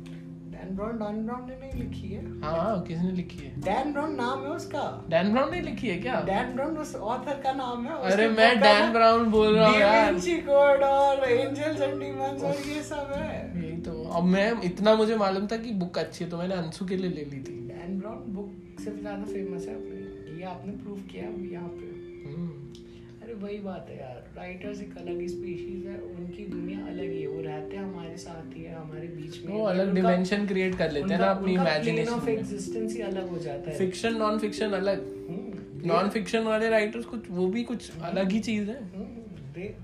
[0.55, 3.51] Dan Brown Dan Brown ने नहीं लिखी है। हाँ किसने लिखी है?
[3.61, 6.21] डैन ब्राउन नाम है उसका। डैन ब्राउन ने लिखी है क्या?
[6.27, 10.15] डैन ब्राउन उस ऑथर का नाम है। अरे मैं डैन ब्राउन बोल रहा हूँ यार।
[10.47, 15.17] कोड और एंजल्स एंड डीमंस और ये सब है। यही तो। अब मैं इतना मुझे
[15.17, 17.99] मालूम था कि बुक अच्छी है तो मैंने अंशु के लिए ले ली थी। डैन
[17.99, 21.94] ब्राउन बुक से ज़्यादा फ़ेमस है अपने। ये आपने प्रूव किया यहाँ पे।
[23.45, 27.41] वही बात है यार। राइटर्स एक अलग स्पीशीज है उनकी दुनिया अलग ही है। वो
[27.43, 31.13] रहते हैं हमारे साथ ही है हमारे बीच में। वो अलग डिमेंशन क्रिएट कर लेते
[31.15, 35.03] हैं ना अपनी इमेजिनेशन ऑफ़ एग्जिस्टेंस ही अलग हो जाता है। फिक्शन नॉन फिक्शन अलग।
[35.29, 39.23] हम्म, नॉन फिक्शन वाले राइटर्स कुछ वो भी कुछ अलग ही चीज़ है। हम्म,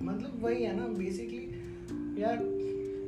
[0.02, 2.38] मतलब वही है ना बेसिकली यार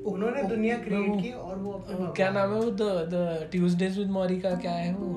[0.06, 1.72] उन्होंने दुनिया क्रिएट की और वो
[2.16, 2.70] क्या नाम है वो?
[2.70, 2.82] The
[3.12, 5.10] the Tuesdays with Morrie का क्या है वो?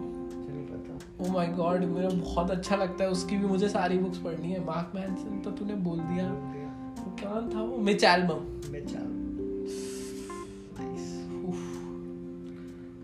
[1.16, 4.64] ओ माय गॉड मेरा बहुत अच्छा लगता है उसकी भी मुझे सारी बुक्स पढ़नी है।
[4.66, 7.78] मार्क मैनसन तो तूने बोल दिया। वो क्या था वो?
[7.80, 8.42] मिच एल्बम
[10.80, 11.14] नाइस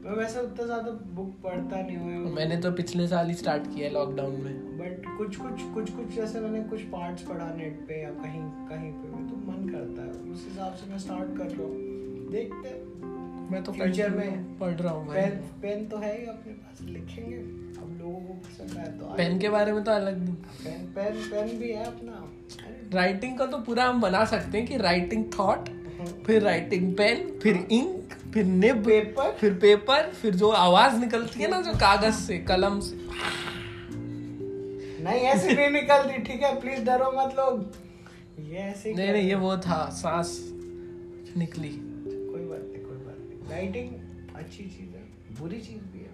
[0.04, 3.88] मैं वैसे उतना ज़्यादा बुक पढ़ता नहीं हूँ। मैंने तो पिछले साल ही स्टार्ट किया
[3.88, 8.02] है लॉकडाउन में। बट कुछ कुछ कुछ कुछ जैसे मैंने कुछ पार्ट्स पढ़ा नेट पे
[8.02, 11.64] या कहीं कहीं पे तो मन करता है। उस हिसाब से मैं स्टार्ट कर रहा
[11.64, 13.01] हूँ देखते हैं।
[13.52, 15.32] मैं तो फ्यूचर में पढ़ रहा हूँ पेन
[15.62, 17.38] पेन तो है ही अपने पास लिखेंगे।
[17.82, 20.28] अब लोगों को पसंद आए तो पेन के बारे में तो अलग
[20.64, 22.30] पेन पेन पेन भी है अपना।
[22.94, 25.70] राइटिंग का तो पूरा हम बना सकते हैं कि राइटिंग थॉट
[26.26, 31.50] फिर राइटिंग पेन फिर इंक फिर निब पेपर फिर पेपर फिर जो आवाज़ निकलती है
[31.52, 32.96] ना जो कागज़ से कलम से।
[35.04, 36.60] नहीं ऐसे नहीं निकल रही ठीक है?
[36.62, 37.72] प्लीज़ डरो मत लोग।
[38.50, 40.38] ये ऐसे नहीं नहीं ये वो था सांस
[41.38, 41.80] निकली।
[43.52, 43.90] राइटिंग
[44.36, 45.04] अच्छी चीज़ है
[45.40, 46.10] बुरी चीज़ भी है।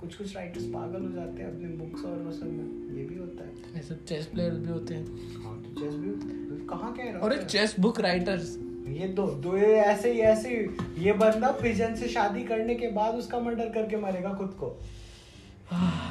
[0.00, 3.18] कुछ कुछ राइटर्स पागल हो जाते हैं अपने बुक्स और वो सब में ये भी
[3.18, 7.12] होता है। ऐसे चेस प्लेयर भी होते हैं। हाँ तो चेस भी कहाँ कह रहे
[7.12, 8.56] और एक चेस बुक राइटर्स
[8.88, 12.90] ये दो दो ये ऐसे ही ऐसे ही। ये बंदा पिजन से शादी करने के
[12.90, 14.68] बाद उसका मर्डर करके मरेगा खुद को।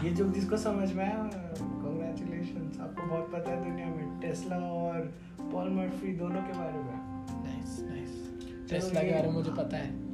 [0.05, 1.23] ये जो जिसको समझ में आया
[1.59, 4.99] कॉन्ग्रेचुलेशन आपको बहुत पता है दुनिया में टेस्ला और
[5.41, 6.97] पॉल मर्फी दोनों के बारे में।
[7.45, 10.06] नाइस नाइस टेस्ला के बारे में मुझे पता है।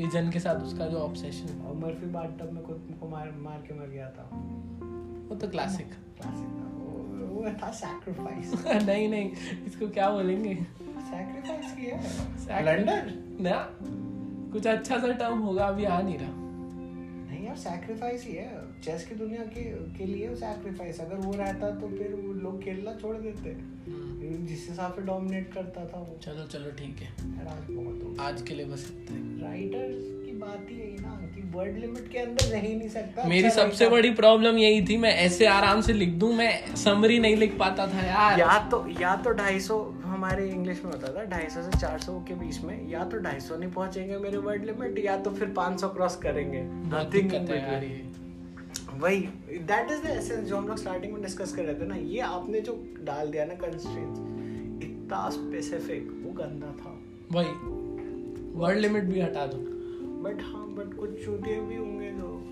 [0.00, 3.74] पिजन के साथ उसका जो ऑब्सेशन और मर्फी बाथटब में खुद को मार मार के
[3.74, 4.30] मर गया था।
[5.28, 9.30] वो तो क्लासिक क्लासिक था। वो, वो था सैक्रिफाइस नहीं नहीं
[9.66, 10.54] इसको क्या बोलेंगे?
[11.10, 13.76] सैक्रिफाइस किया है। ब्लंडर ना
[14.52, 16.30] कुछ अच्छा सा टर्म होगा अभी आ नहीं रहा।
[17.30, 19.62] नहीं यार सैक्रिफाइस ही है। चेस की दुनिया के
[19.98, 23.56] के लिए सैक्रिफाइस अगर वो रहता तो फिर वो लोग खेलना छोड़ देते।
[24.46, 27.08] जिस हिसाब से डोमिनेट करता था वो। चलो चलो ठीक है।
[27.46, 31.42] आज बहुत आज के लिए बस इतना ही। राइटर्स की बात ही यही ना कि
[31.54, 34.96] वर्ड लिमिट के अंदर रह ही नहीं सकता मेरी अच्छा सबसे बड़ी प्रॉब्लम यही थी
[34.96, 38.84] मैं ऐसे आराम से लिख दूँ मैं समरी नहीं लिख पाता था यार। या तो
[39.00, 42.34] या तो ढाई सौ हमारे इंग्लिश में होता था ढाई सौ से चार सौ के
[42.34, 45.80] बीच में या तो ढाई सौ नहीं पहुँचेंगे मेरे वर्ड लिमिट या तो फिर पाँच
[45.80, 48.08] सौ क्रॉस करेंगे। है यार ये।
[49.00, 49.20] वही
[49.70, 52.20] दैट इज़ द एसेंस जो हम लोग स्टार्टिंग में डिस्कस कर रहे थे ना ये
[52.20, 54.20] आपने जो डाल दिया ना कंस्ट्रेंट्स
[54.84, 57.48] इतना स्पेसिफिक वो गंदा था। वही
[58.60, 59.58] वर्ड लिमिट भी हटा दो।
[60.22, 62.44] बट हाँ बट कुछ चूतिए भी होंगे जो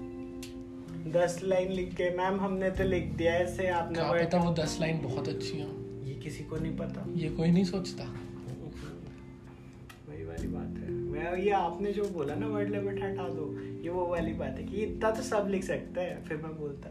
[1.20, 4.78] दस लाइन लिख के मैम हमने तो लिख दिया ऐसे आपने क्या पता वो दस
[4.80, 5.68] लाइन बहुत अच्छी हो।
[6.04, 8.04] ये किसी को नहीं पता। ये कोई नहीं सोचता।
[10.08, 10.77] वही वाली बात
[11.18, 13.44] मैं ये आपने जो बोला ना वर्ड लिमिट हटा दो
[13.82, 16.90] ये वो वाली बात है कि इतना तो सब लिख सकते हैं फिर मैं बोलता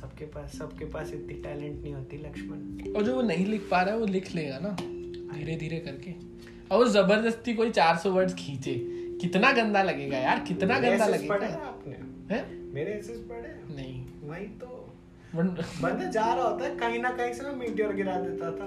[0.00, 3.80] सबके पास सबके पास इतनी टैलेंट नहीं होती लक्ष्मण। और जो वो नहीं लिख पा
[3.82, 4.76] रहा है वो लिख लेगा ना
[5.34, 6.14] धीरे धीरे करके।
[6.74, 8.74] और ज़बरदस्ती कोई 400 वर्ड्स खींचे
[9.20, 11.96] कितना गंदा लगेगा यार कितना गंदा लगेगा। आपने?
[12.34, 12.44] हैं?
[12.74, 14.66] मेरे एसेस पढ़े नहीं। वही तो
[15.34, 18.66] बंदा जा रहा होता है कहीं ना कहीं से मैं मीटियोर गिरा देता था।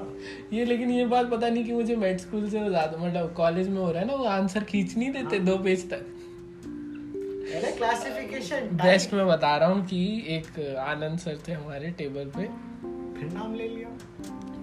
[0.53, 3.77] ये लेकिन ये बात पता नहीं कि मुझे मेड स्कूल से ज़्यादा मतलब कॉलेज में
[3.77, 6.05] हो रहा है ना वो आंसर खींच नहीं देते दो पेज तक।
[7.55, 10.01] अरे क्लासिफिकेशन बेस्ट मैं बता रहा हूँ कि
[10.37, 12.47] एक आनंद सर थे हमारे टेबल पे।
[13.19, 13.89] फिर नाम ले लिया।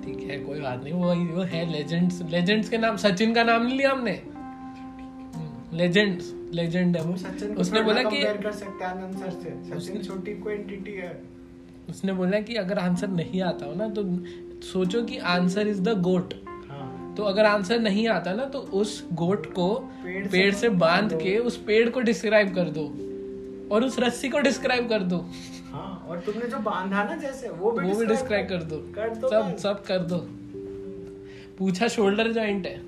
[0.05, 3.63] ठीक है कोई बात नहीं वो वो है लेजेंड्स लेजेंड्स के नाम सचिन का नाम
[3.63, 4.21] नहीं लिया हमने?
[5.73, 7.13] लेजेंड्स लेजेंड है वो।
[7.61, 11.13] उसने बोला कि कर सकते आनंद सर से। सचिन छोटी क्वांटिटी है।
[11.89, 14.03] उसने बोला कि अगर आंसर नहीं आता हो ना तो
[14.63, 16.35] सोचो कि आंसर इज़ द गोट।
[16.69, 19.75] हाँ। तो अगर आंसर नहीं आता ना तो उस गोट को
[20.05, 22.85] पेड़ से पेड़ से बाँध के उस पेड़ को डिस्क्राइब कर दो।
[23.75, 25.19] और उस रस्सी को डिस्क्राइब कर दो।
[25.73, 29.15] हाँ और तुमने जो बांधा ना जैसे वो भी वो भी डिस्क्राइब कर दो। कर
[29.15, 30.19] दो सब सब कर दो।
[31.59, 32.81] पूछा शोल्डर जॉइंट है।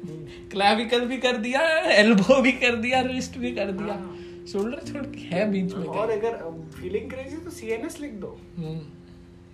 [0.50, 1.60] क्लैविकल भी कर दिया
[1.92, 4.16] एल्बो भी कर दिया रिस्ट भी कर दिया। हाँ।
[4.52, 6.36] शोल्डर छोड़ के है बीच में और अगर
[6.76, 8.80] फीलिंग क्रेजी तो सीएनएस लिख दो। हम्म,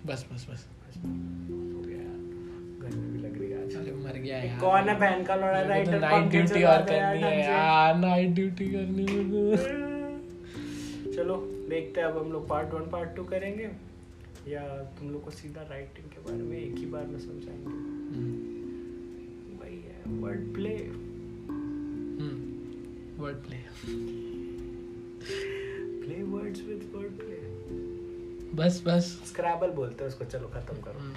[0.07, 0.67] बस बस बस
[3.71, 5.61] अरे मर गया यार। कौन है बहन का लड़ा?
[5.61, 11.35] राइटर नाइट ड्यूटी और करनी है यार नाइट ड्यूटी करनी है मेरे चलो
[11.69, 13.69] देखते हैं अब हम लोग पार्ट वन पार्ट टू करेंगे।
[14.47, 14.61] या
[14.99, 17.73] तुम लोग को सीधा राइटिंग के बारे में एक ही बार में समझाएँगे।
[19.61, 20.75] वही है वर्ड प्ले
[23.23, 23.57] वर्ड प्ले
[28.55, 31.13] बस बस। स्क्रैबल बोलते हैं उसको चलो खत्म करो। हम्म।